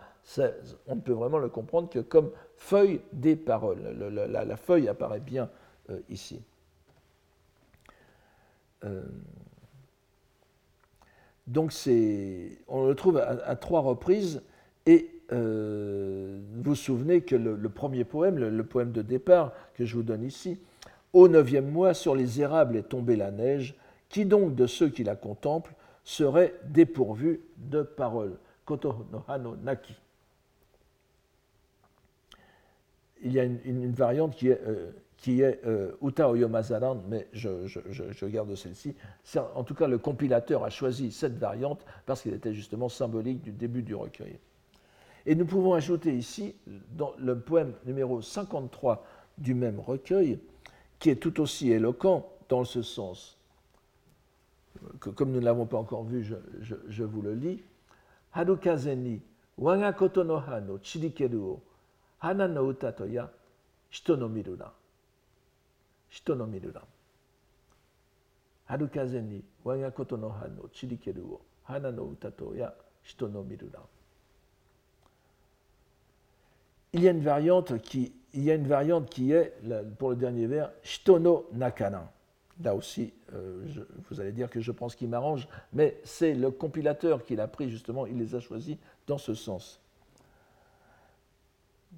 [0.86, 3.80] on peut vraiment le comprendre que comme feuille des paroles.
[3.98, 5.50] la, feuille apparaît bien
[5.90, 6.40] euh, ici.
[8.84, 9.02] Euh,
[11.46, 11.72] donc
[12.68, 14.42] on le trouve à, trois reprises
[14.86, 19.94] et euh, vous vous souvenez que le, premier poème, le, poème de départ que je
[19.94, 20.58] vous donne ici,
[21.12, 23.74] au neuvième mois, sur les érables est tombée la neige.
[24.08, 25.74] Qui donc de ceux qui la contemplent
[26.04, 29.94] serait dépourvu de paroles Koto no hano naki.
[33.24, 34.90] Il y a une, variante qui est, euh,
[35.22, 38.96] qui est euh, Uta Oyomazaran, mais je, garde celle-ci.
[39.54, 43.52] En tout cas, le compilateur a choisi cette variante parce qu'elle était justement symbolique du
[43.52, 44.36] début du recueil.
[45.24, 46.56] Et nous pouvons ajouter ici,
[46.96, 49.06] dans le poème numéro 53
[49.38, 50.40] du même recueil,
[50.98, 53.38] qui est tout aussi éloquent dans ce sens.
[54.98, 56.28] Que, comme nous ne l'avons pas encore vu,
[56.60, 57.62] je, vous le lis.
[58.34, 59.22] Harukazeni,
[59.56, 61.60] wanga koto no hano chirikeru o,
[62.22, 63.30] hana no uta to ya,
[63.90, 64.28] shito no
[76.92, 79.54] Il y a une variante qui il y a une variante qui est,
[79.98, 82.10] pour le dernier vers, Shitono Nakana.
[82.62, 83.64] Là aussi, euh,
[84.10, 87.70] vous allez dire que je pense qu'il m'arrange, mais c'est le compilateur qui l'a pris
[87.70, 89.81] justement, il les a choisis dans ce sens.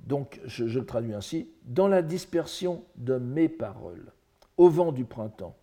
[0.07, 1.49] Donc, je, le traduis ainsi.
[1.64, 4.12] Dans la dispersion de mes paroles,
[4.57, 5.57] au vent du printemps,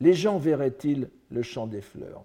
[0.00, 2.24] les gens verraient-ils le chant des fleurs?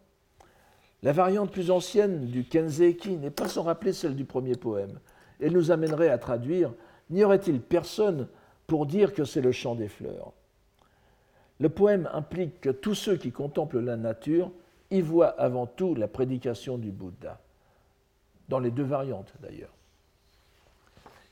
[1.03, 4.99] La variante plus ancienne du Kenzeki n'est pas sans rappeler celle du premier poème.
[5.39, 6.73] Elle nous amènerait à traduire
[7.09, 8.27] n'y aurait-il personne
[8.67, 10.31] pour dire que c'est le chant des fleurs?
[11.59, 14.51] Le poème implique que tous ceux qui contemplent la nature
[14.91, 17.39] y voient avant tout la prédication du Bouddha,
[18.49, 19.73] dans les deux variantes d'ailleurs.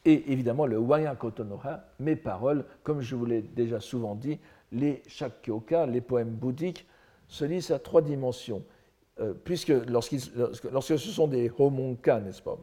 [0.06, 4.40] Et évidemment, le Waya Kotonoha, mes paroles, comme je vous l'ai déjà souvent dit,
[4.72, 6.88] les Shakyoka, les poèmes bouddhiques,
[7.28, 8.64] se lisent à trois dimensions.
[9.20, 12.58] Euh, puisque lorsque, ce sont des homonka, n'est-ce pas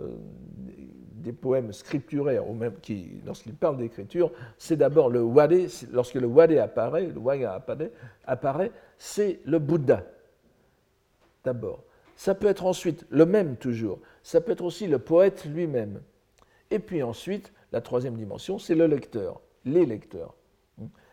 [0.00, 0.08] euh,
[1.24, 6.26] des poèmes scripturaires, ou même qui, lorsqu'il parle d'écriture, c'est d'abord le wade, lorsque le
[6.26, 7.92] wade apparaît, le waga apparaît,
[8.26, 10.04] apparaît c'est le Bouddha,
[11.44, 11.84] d'abord.
[12.16, 16.00] Ça peut être ensuite le même toujours, ça peut être aussi le poète lui-même.
[16.74, 20.34] Et puis ensuite, la troisième dimension, c'est le lecteur, les lecteurs.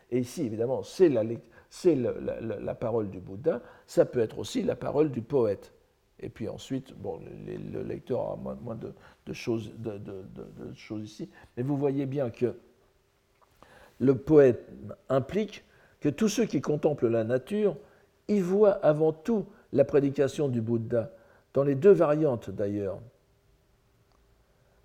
[0.10, 5.22] Et ici, évidemment, c'est la, parole du Bouddha, ça peut être aussi la parole du
[5.22, 5.72] poète.
[6.20, 9.70] Et puis ensuite, bon, le lecteur a moins, de, choses
[11.04, 12.56] ici, mais vous voyez bien que
[14.00, 14.68] le poète
[15.10, 15.64] implique
[16.00, 17.78] que tous ceux qui contemplent la nature
[18.28, 21.12] y voient avant tout la prédication du Bouddha,
[21.54, 22.98] dans les deux variantes d'ailleurs.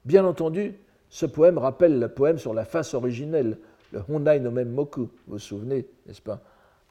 [0.07, 0.76] Bien entendu,
[1.11, 3.59] ce poème rappelle le poème sur la face originelle,
[3.90, 6.40] le Hondai no Moku, vous vous souvenez, n'est-ce pas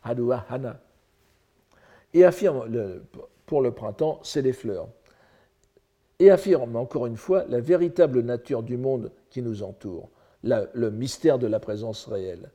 [0.04, 0.82] Hadua Hana.
[2.14, 2.66] Et affirme,
[3.46, 4.90] pour le printemps, c'est les fleurs.
[6.20, 10.10] Et affirme encore une fois la véritable nature du monde qui nous entoure,
[10.44, 12.52] le mystère de la présence réelle.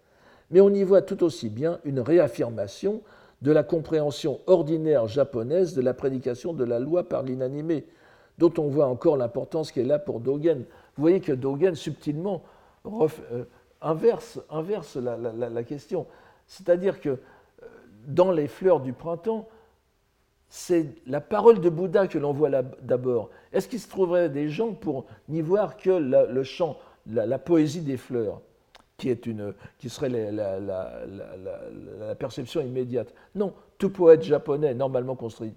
[0.51, 3.01] Mais on y voit tout aussi bien une réaffirmation
[3.41, 7.87] de la compréhension ordinaire japonaise de la prédication de la loi par l'inanimé,
[8.41, 10.65] dont on voit encore l'importance qu'elle a pour Dogen.
[10.97, 12.43] Vous voyez que Dogen, subtilement,
[12.87, 13.45] euh,
[13.83, 16.07] inverse, inverse la, question.
[16.47, 17.17] C'est-à-dire que euh,
[18.07, 19.47] dans les fleurs du printemps,
[20.49, 23.29] c'est la parole de Bouddha que l'on voit d'abord.
[23.53, 27.99] Est-ce qu'il se trouverait des gens pour n'y voir que le chant, la, poésie des
[27.99, 28.41] fleurs?
[29.01, 33.15] Qui, est une, qui serait la, perception immédiate.
[33.35, 35.17] Non, tout poète japonais normalement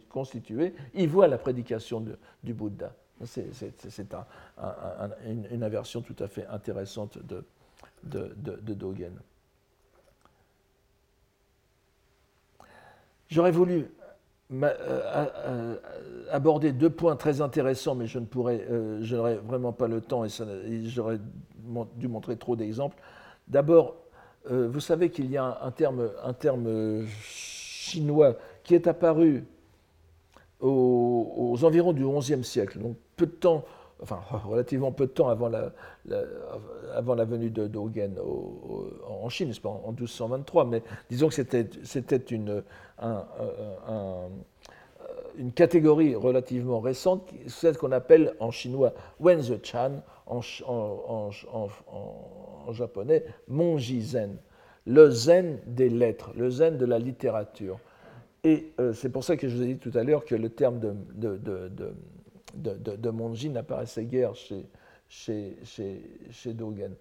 [0.10, 2.06] constitué, il voit la prédication
[2.44, 2.94] du Bouddha.
[3.26, 3.52] C'est
[5.26, 9.14] une, inversion tout à fait intéressante de, Dogen.
[13.28, 13.88] J'aurais voulu
[14.54, 15.76] euh,
[16.32, 20.30] aborder deux points très intéressants, mais je euh, je n'aurais vraiment pas le temps et
[20.86, 21.20] j'aurais
[21.98, 22.98] dû montrer trop d'exemples.
[23.48, 23.96] D'abord,
[24.52, 26.34] euh, vous savez qu'il y a un terme, un
[27.18, 29.46] chinois qui est apparu
[30.60, 33.66] aux, environs du XIe siècle, donc peu de temps,
[34.02, 38.16] enfin relativement peu de temps avant la, venue de Dogen
[39.08, 42.64] en Chine, pas, en 1223, mais disons que c'était une,
[43.00, 43.26] un,
[45.38, 51.30] une catégorie relativement récente, celle qu'on appelle en chinois Wenzi Chan, en, en,
[52.72, 54.38] japonais Monji Zen,
[54.86, 57.80] le zen des lettres, le zen de la littérature.
[58.44, 60.50] Et euh, c'est pour ça que je vous ai dit tout à l'heure que le
[60.50, 61.70] terme de, de,
[62.56, 64.66] de, Monji n'apparaissait guère chez,
[66.48, 66.96] Dogen.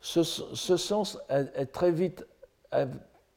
[0.00, 2.26] Ce, ce sens a, très vite,
[2.70, 2.86] a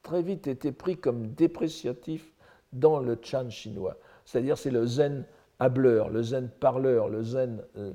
[0.03, 2.31] très vite été pris comme dépréciatif
[2.71, 3.97] dans le Chan chinois.
[4.25, 5.25] C'est-à-dire c'est le zen
[5.59, 7.93] hableur, le zen parleur, le zen, euh,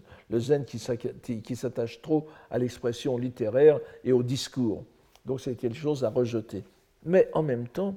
[1.42, 4.84] qui s'attache trop à l'expression littéraire et au discours.
[5.26, 6.64] Donc c'est quelque chose à rejeter.
[7.04, 7.94] Mais en même temps,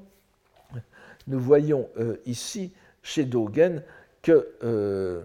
[1.28, 3.84] nous voyons euh, ici chez Dogen
[4.22, 5.22] que, euh,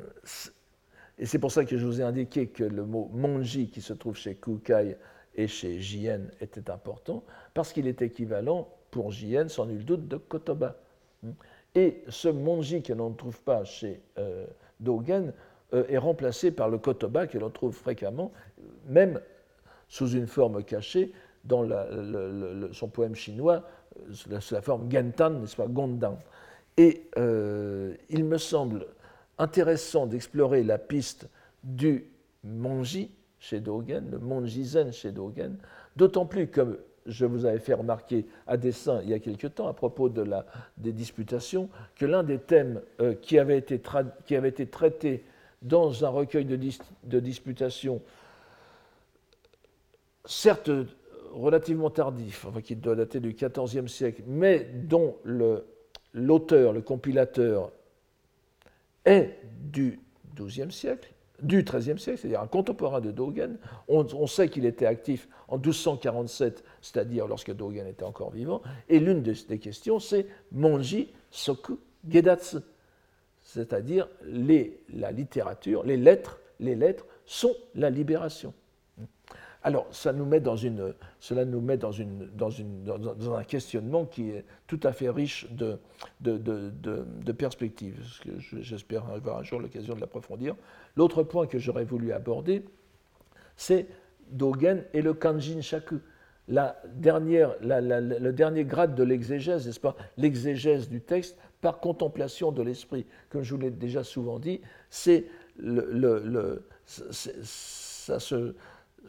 [1.19, 3.93] et c'est pour ça que je vous ai indiqué que le mot monji qui se
[3.93, 4.97] trouve chez Kukai
[5.35, 10.17] et chez Jien était important, parce qu'il est équivalent pour Jien, sans nul doute, de
[10.17, 10.77] Kotoba.
[11.77, 14.47] Et ce monji que l'on ne trouve pas chez euh,
[14.81, 15.35] Dogen
[15.75, 18.33] euh, est remplacé par le kotoba que l'on trouve fréquemment,
[18.87, 19.21] même
[19.87, 21.13] sous une forme cachée,
[21.45, 21.65] dans
[22.73, 23.63] son poème chinois,
[24.01, 26.19] euh, sous la forme Gentan, n'est-ce pas, Gondan.
[26.79, 27.11] Et
[28.11, 28.87] il me semble
[29.39, 31.29] intéressant d'explorer la piste
[31.65, 32.11] du
[32.45, 35.57] monji chez Dogen, le monji zen chez Dogen,
[35.95, 39.69] d'autant plus que je vous avais fait remarquer à dessein il y a quelque temps
[39.69, 43.81] à propos des disputations que l'un des thèmes euh, qui, avait été
[44.27, 45.25] qui, avait été traité
[45.63, 46.59] dans un recueil de,
[47.05, 48.01] de disputations,
[50.25, 50.71] certes
[51.33, 57.73] relativement tardif, enfin, qui doit dater du XIVe siècle, mais dont l'auteur, le, le compilateur,
[59.05, 60.01] est du
[60.35, 61.11] XIIe siècle,
[61.43, 63.59] du XIIIe siècle, c'est-à-dire un contemporain de Dogen.
[63.89, 68.63] On, sait qu'il était actif en 1247, c'est-à-dire lorsque Dogen était encore vivant.
[68.89, 71.79] Et l'une des, questions, c'est Monji Soku
[72.09, 72.59] Gedatsu,
[73.43, 78.55] c'est-à-dire la littérature, les lettres, les lettres sont la libération.
[79.67, 80.95] Alors, cela nous met dans, une,
[82.37, 85.81] dans, une, dans, un questionnement qui est tout à fait riche de,
[87.33, 88.01] perspectives.
[88.61, 90.55] J'espère avoir un jour l'occasion de l'approfondir.
[90.95, 92.65] L'autre point que j'aurais voulu aborder,
[93.57, 93.89] c'est
[94.31, 95.99] Dogen et le Kanjin Shaku.
[96.47, 102.63] La dernière, le dernier grade de l'exégèse, n'est-ce pas L'exégèse du texte par contemplation de
[102.63, 103.05] l'esprit.
[103.31, 104.61] Comme je vous l'ai déjà souvent dit,
[104.91, 105.25] c'est
[105.57, 108.55] le, ça se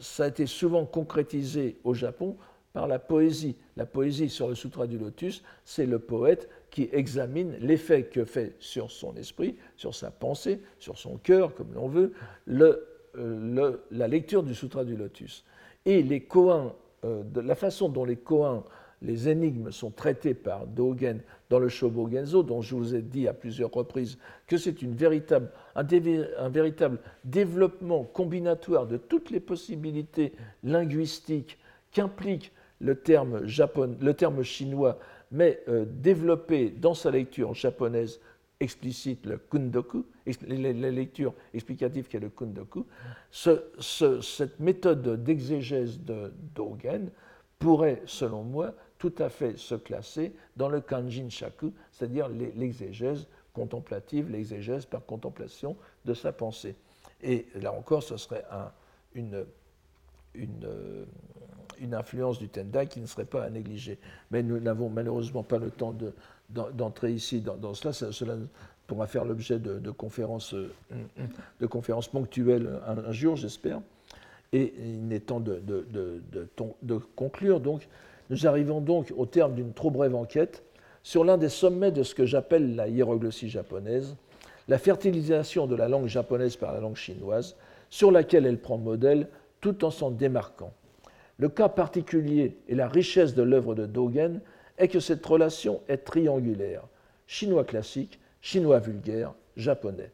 [0.00, 2.36] ça a été souvent concrétisé au Japon
[2.72, 3.56] par la poésie.
[3.76, 8.56] La poésie sur le Sutra du Lotus, c'est le poète qui examine l'effet que fait
[8.58, 12.12] sur son esprit, sur sa pensée, sur son cœur, comme l'on veut,
[12.48, 15.44] euh, la lecture du Sutra du Lotus.
[15.86, 16.74] Et les koans
[17.04, 18.64] de la façon dont les koans,
[19.02, 21.20] les énigmes sont traitées par Dogen
[21.50, 26.98] dans le Shobogenzo, dont je vous ai dit à plusieurs reprises que c'est un, véritable
[27.24, 30.32] développement combinatoire de toutes les possibilités
[30.64, 31.58] linguistiques
[31.92, 33.42] qu'implique le terme,
[34.00, 34.98] le terme chinois,
[35.30, 38.20] mais euh, développé dans sa lecture japonaise
[38.60, 40.04] explicite, le kundoku,
[40.46, 42.86] la lecture explicative qui est le kundoku,
[43.30, 47.10] cette méthode d'exégèse de Dogen
[47.58, 54.30] pourrait, selon moi, tout à fait se classer dans le kanjin shaku, c'est-à-dire l'exégèse contemplative,
[54.30, 56.76] l'exégèse par contemplation de sa pensée.
[57.22, 58.44] Et là encore, ce serait
[59.14, 59.44] une,
[60.36, 61.04] euh,
[61.80, 63.98] une, influence du Tendai qui ne serait pas à négliger.
[64.30, 65.94] Mais nous n'avons malheureusement pas le temps
[66.50, 67.92] d'entrer ici dans, cela.
[67.92, 68.36] Cela
[68.86, 73.80] pourra faire l'objet de, conférences, de ponctuelles un, jour, j'espère.
[74.52, 77.88] Et il est temps de, de, conclure donc
[78.30, 80.62] nous arrivons donc au terme d'une trop brève enquête
[81.02, 84.16] sur l'un des sommets de ce que j'appelle la hiéroglossie japonaise,
[84.68, 87.56] la fertilisation de la langue japonaise par la langue chinoise,
[87.88, 89.28] sur laquelle elle prend modèle
[89.60, 90.72] tout en s'en démarquant.
[91.38, 94.40] Le cas particulier et la richesse de l'œuvre de Dogen
[94.76, 96.82] est que cette relation est triangulaire,
[97.26, 100.10] chinois classique, chinois vulgaire, japonais.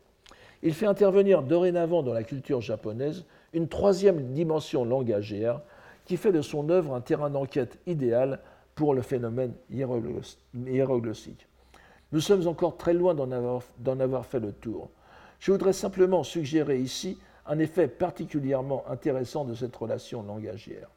[0.62, 5.60] Il fait intervenir dorénavant dans la culture japonaise une troisième dimension langagère
[6.04, 8.40] qui fait de son œuvre un terrain d'enquête idéal
[8.74, 11.46] pour le phénomène hiéroglossique.
[12.12, 14.90] Nous sommes encore très loin d'en avoir, fait le tour.
[15.40, 20.88] Je voudrais simplement suggérer ici un effet particulièrement intéressant de cette relation langagière.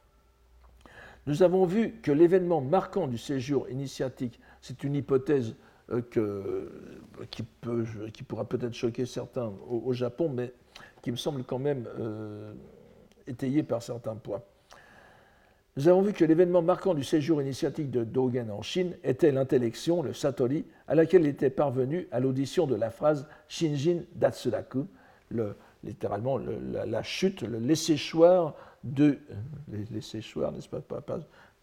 [1.26, 5.56] Nous avons vu que l'événement marquant du séjour initiatique, c'est une hypothèse
[5.90, 6.70] euh,
[7.32, 7.44] qui,
[8.24, 10.54] pourra peut-être choquer certains au, Japon, mais
[11.02, 12.54] qui me semble quand même euh,
[13.26, 14.42] étayée par certains points.
[15.78, 20.02] Nous avons vu que l'événement marquant du séjour initiatique de Dogen en Chine était l'intellection,
[20.02, 24.88] le satori, à laquelle il était parvenu à l'audition de la phrase Shinjin Datsuraku,
[25.30, 29.20] le, littéralement la, chute, le laisser-choir de.
[29.72, 31.20] Euh, laisser-choir, n'est-ce pas pas,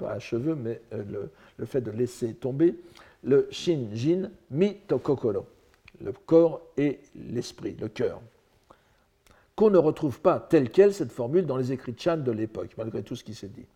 [0.08, 2.76] à cheveux, mais euh, le, le, fait de laisser tomber,
[3.24, 5.44] le Shinjin Mi Tokokoro,
[6.00, 8.20] le corps et l'esprit, le cœur
[9.56, 13.02] qu'on ne retrouve pas telle qu'elle cette formule dans les écrits Chan de l'époque, malgré
[13.02, 13.66] tout ce qui s'est dit.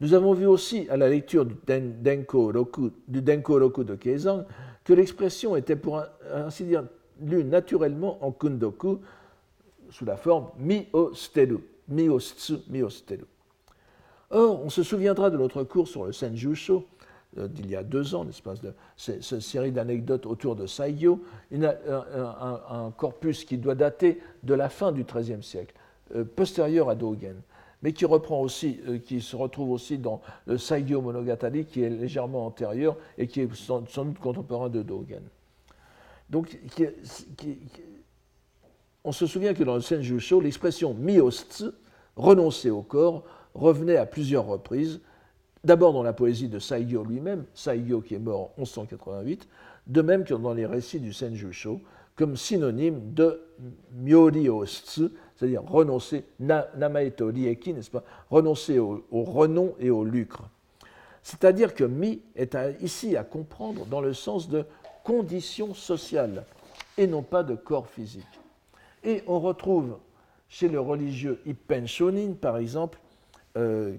[0.00, 4.44] Nous avons vu aussi à la lecture du Denko Roku, du Denko Roku de Keizan
[4.82, 6.84] que l'expression était pour ainsi dire
[7.20, 9.00] lue naturellement en kundoku
[9.90, 12.54] sous la forme mi o steru, mi o tsu.
[14.30, 16.86] Or, on se souviendra de notre cours sur le Senjusho
[17.38, 18.54] euh, d'il y a deux ans, n'est-ce pas,
[18.96, 21.22] cette série d'anecdotes autour de Saigyo,
[21.52, 25.74] un, un, corpus qui doit dater de la fin du XIIIe siècle,
[26.14, 27.36] euh, postérieur à Dogen
[27.82, 33.26] mais euh, qui se retrouve aussi dans le Saigyo Monogatari, qui est légèrement antérieur et
[33.26, 35.22] qui est sans, doute contemporain de Dogen.
[36.28, 36.58] Donc,
[39.02, 41.64] on se souvient que dans le Senjusho, l'expression miostsu,
[42.16, 43.24] renoncer au corps,
[43.54, 45.00] revenait à plusieurs reprises,
[45.64, 49.48] d'abord dans la poésie de Saigyo lui-même, Saigyo qui est mort en 1188,
[49.86, 51.80] de même que dans les récits du Senjusho,
[52.14, 53.40] comme synonyme de
[53.94, 55.08] Myori-ostsu,
[55.40, 60.42] c'est-à-dire renoncer, namaeto lieki, n'est-ce pas, renoncer au, renom et au lucre.
[61.22, 64.66] C'est-à-dire que mi est ici à comprendre dans le sens de
[65.02, 66.44] condition sociale
[66.98, 68.26] et non pas de corps physique.
[69.02, 69.96] Et on retrouve
[70.50, 72.98] chez le religieux Ippen Shonin, par exemple,
[73.56, 73.96] euh,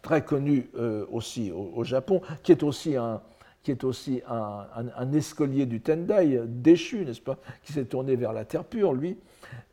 [0.00, 3.20] très connu euh, aussi au, Japon, qui est aussi un,
[3.64, 8.44] qui est aussi un, escolier du Tendai, déchu, n'est-ce pas, qui s'est tourné vers la
[8.44, 9.18] terre pure, lui,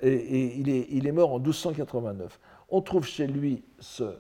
[0.02, 2.40] et, il, est, il, est, mort en 1289.
[2.70, 4.16] On trouve chez lui ce,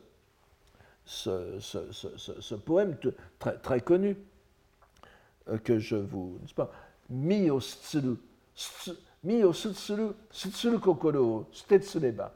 [1.06, 2.98] ce, ce, poème
[3.40, 4.18] très, très, connu
[5.50, 6.72] euh, que je vous, n'est-ce pas,
[7.10, 8.18] Mi o tsuru,
[9.24, 12.34] mi o tsuru, tsuru kokoro, stetsureba.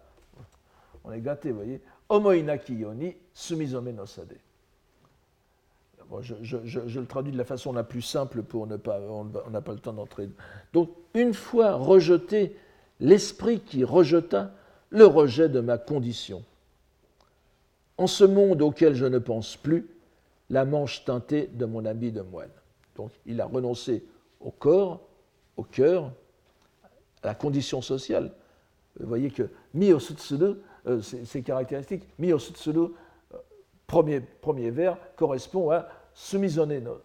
[1.04, 1.82] On est gâté, vous voyez.
[2.10, 4.38] Omoi naki yoni, sumizome no sade
[6.22, 9.74] je, le traduis de la façon la plus simple pour ne pas, on n'a pas
[9.74, 10.30] le temps d'entrer.
[10.74, 12.56] Donc, une fois rejeté,
[13.00, 14.52] l'esprit qui rejeta
[14.90, 16.44] le rejet de ma condition.
[17.98, 19.88] En ce monde auquel je ne pense plus,
[20.50, 22.50] la manche teintée de mon habit de moine.
[22.96, 24.06] Donc, il a renoncé
[24.40, 25.02] au corps,
[25.58, 26.12] au cœur,
[27.24, 28.32] à la condition sociale.
[29.00, 30.00] Vous voyez que mi au
[30.88, 32.40] euh, c'est caractéristique, mi au
[33.88, 37.02] premier, premier vers correspond à sumisone no.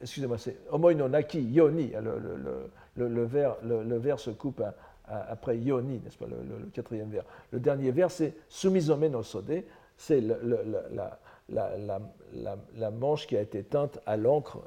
[0.00, 1.92] Excusez-moi, c'est omoi no naki yoni.
[2.00, 4.62] Le, le, vers, le, vers se coupe
[5.06, 7.24] après yoni, n'est-ce pas, le, quatrième vers.
[7.50, 9.64] Le dernier vers, c'est sumizome no sode,
[9.96, 11.18] c'est la,
[11.48, 14.62] la, manche qui a été teinte à l'encre,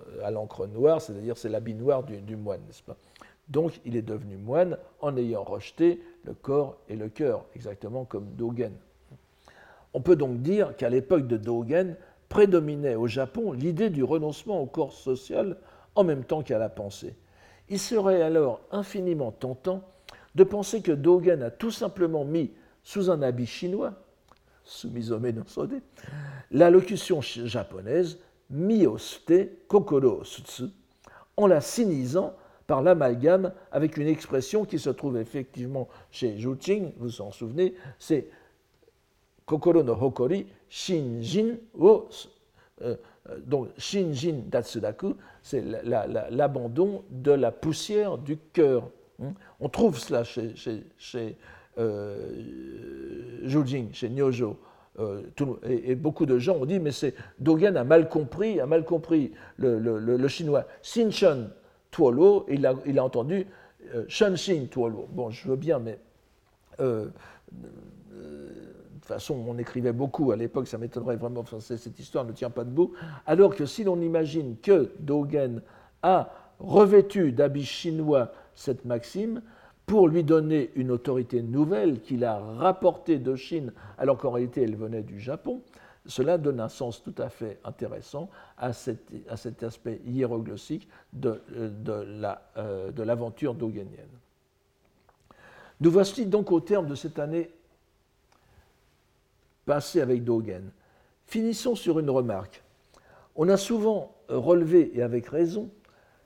[0.67, 2.97] noire, c'est-à-dire c'est l'habit noir du, moine, n'est-ce pas
[3.47, 8.27] Donc il est devenu moine en ayant rejeté le corps et le cœur, exactement comme
[8.35, 8.73] Dogen.
[9.93, 11.95] On peut donc dire qu'à l'époque de Dogen,
[12.29, 15.57] prédominait au Japon l'idée du renoncement au corps social
[15.95, 17.15] en même temps qu'à la pensée.
[17.69, 19.81] Il serait alors infiniment tentant
[20.35, 22.51] de penser que Dogen a tout simplement mis
[22.83, 23.93] sous un habit chinois,
[24.63, 25.81] sumisome no sode,
[26.51, 30.65] la locution japonaise mioste kokoro sutsu,
[31.37, 32.33] en la sinisant
[32.67, 37.75] par l'amalgame avec une expression qui se trouve effectivement chez Zhu vous vous en souvenez,
[37.99, 38.27] c'est
[39.45, 42.09] kokoro no hokori shinjin wo
[42.81, 42.95] euh,
[43.29, 48.89] euh, donc shinjin datsudaku, c'est l'abandon de la poussière du cœur.
[49.21, 49.33] Hein.
[49.59, 51.37] On trouve cela chez, chez, chez
[51.77, 52.31] euh,
[53.43, 54.57] Nyojo.
[54.99, 55.23] Euh,
[55.63, 59.33] et, beaucoup de gens ont dit, mais c'est Dogen a mal compris, a mal compris
[59.57, 60.65] le, le, le, chinois.
[60.81, 61.49] Xinchen
[61.91, 63.45] Tuolo, il a, il a entendu
[63.93, 65.07] euh, Shenxin Tuolo.
[65.11, 65.99] Bon, je veux bien, mais
[66.79, 67.07] euh,
[67.51, 68.49] de
[68.93, 72.63] toute façon, on écrivait beaucoup à l'époque, ça m'étonnerait vraiment, cette histoire ne tient pas
[72.63, 72.93] debout.
[73.25, 75.61] Alors que si l'on imagine que Dogen
[76.01, 79.41] a revêtu d'habits chinois cette maxime,
[79.85, 84.75] pour lui donner une autorité nouvelle qu'il a rapportée de Chine alors qu'en réalité elle
[84.75, 85.61] venait du Japon,
[86.07, 91.41] cela donne un sens tout à fait intéressant à cet, aspect hiéroglyphique de,
[92.57, 94.09] euh, de l'aventure dogenienne.
[95.81, 97.49] Nous voici donc au terme de cette année
[99.65, 100.71] passée avec Dogen.
[101.25, 102.63] Finissons sur une remarque.
[103.35, 105.69] On a souvent relevé, et avec raison,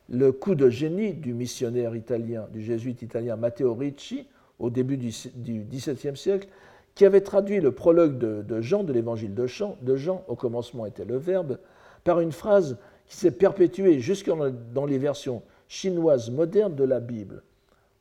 [0.09, 4.27] le coup de génie du missionnaire italien, du jésuite italien Matteo Ricci,
[4.57, 6.47] au début du XVIIe siècle,
[6.95, 9.47] qui avait traduit le prologue de, Jean, de l'évangile de
[9.95, 11.59] Jean, au commencement était le Verbe,
[12.03, 14.29] par une phrase qui s'est perpétuée jusque
[14.73, 17.43] dans les versions chinoises modernes de la Bible.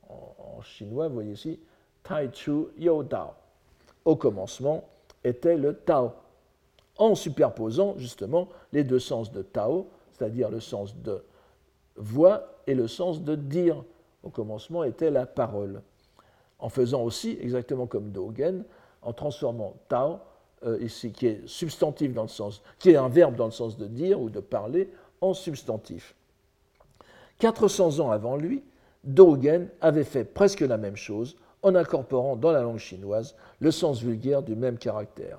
[0.08, 1.60] En, chinois, vous voyez ici,
[2.02, 3.30] Tai Chu Yo Dao.
[4.04, 4.88] Au commencement
[5.22, 6.12] était le Tao,
[6.96, 11.22] en superposant justement les deux sens de Tao, c'est-à-dire le sens de
[11.98, 13.84] voix et le sens de dire.
[14.22, 15.82] Au commencement était la parole.
[16.58, 18.64] En faisant aussi, exactement comme Dogen,
[19.02, 20.18] en transformant Tao,
[20.64, 23.76] euh, ici, qui est substantif dans le sens, qui est un verbe dans le sens
[23.76, 26.16] de dire ou de parler, en substantif.
[27.38, 28.64] 400 ans avant lui,
[29.04, 34.02] Dogen avait fait presque la même chose en incorporant dans la langue chinoise le sens
[34.02, 35.38] vulgaire du même caractère.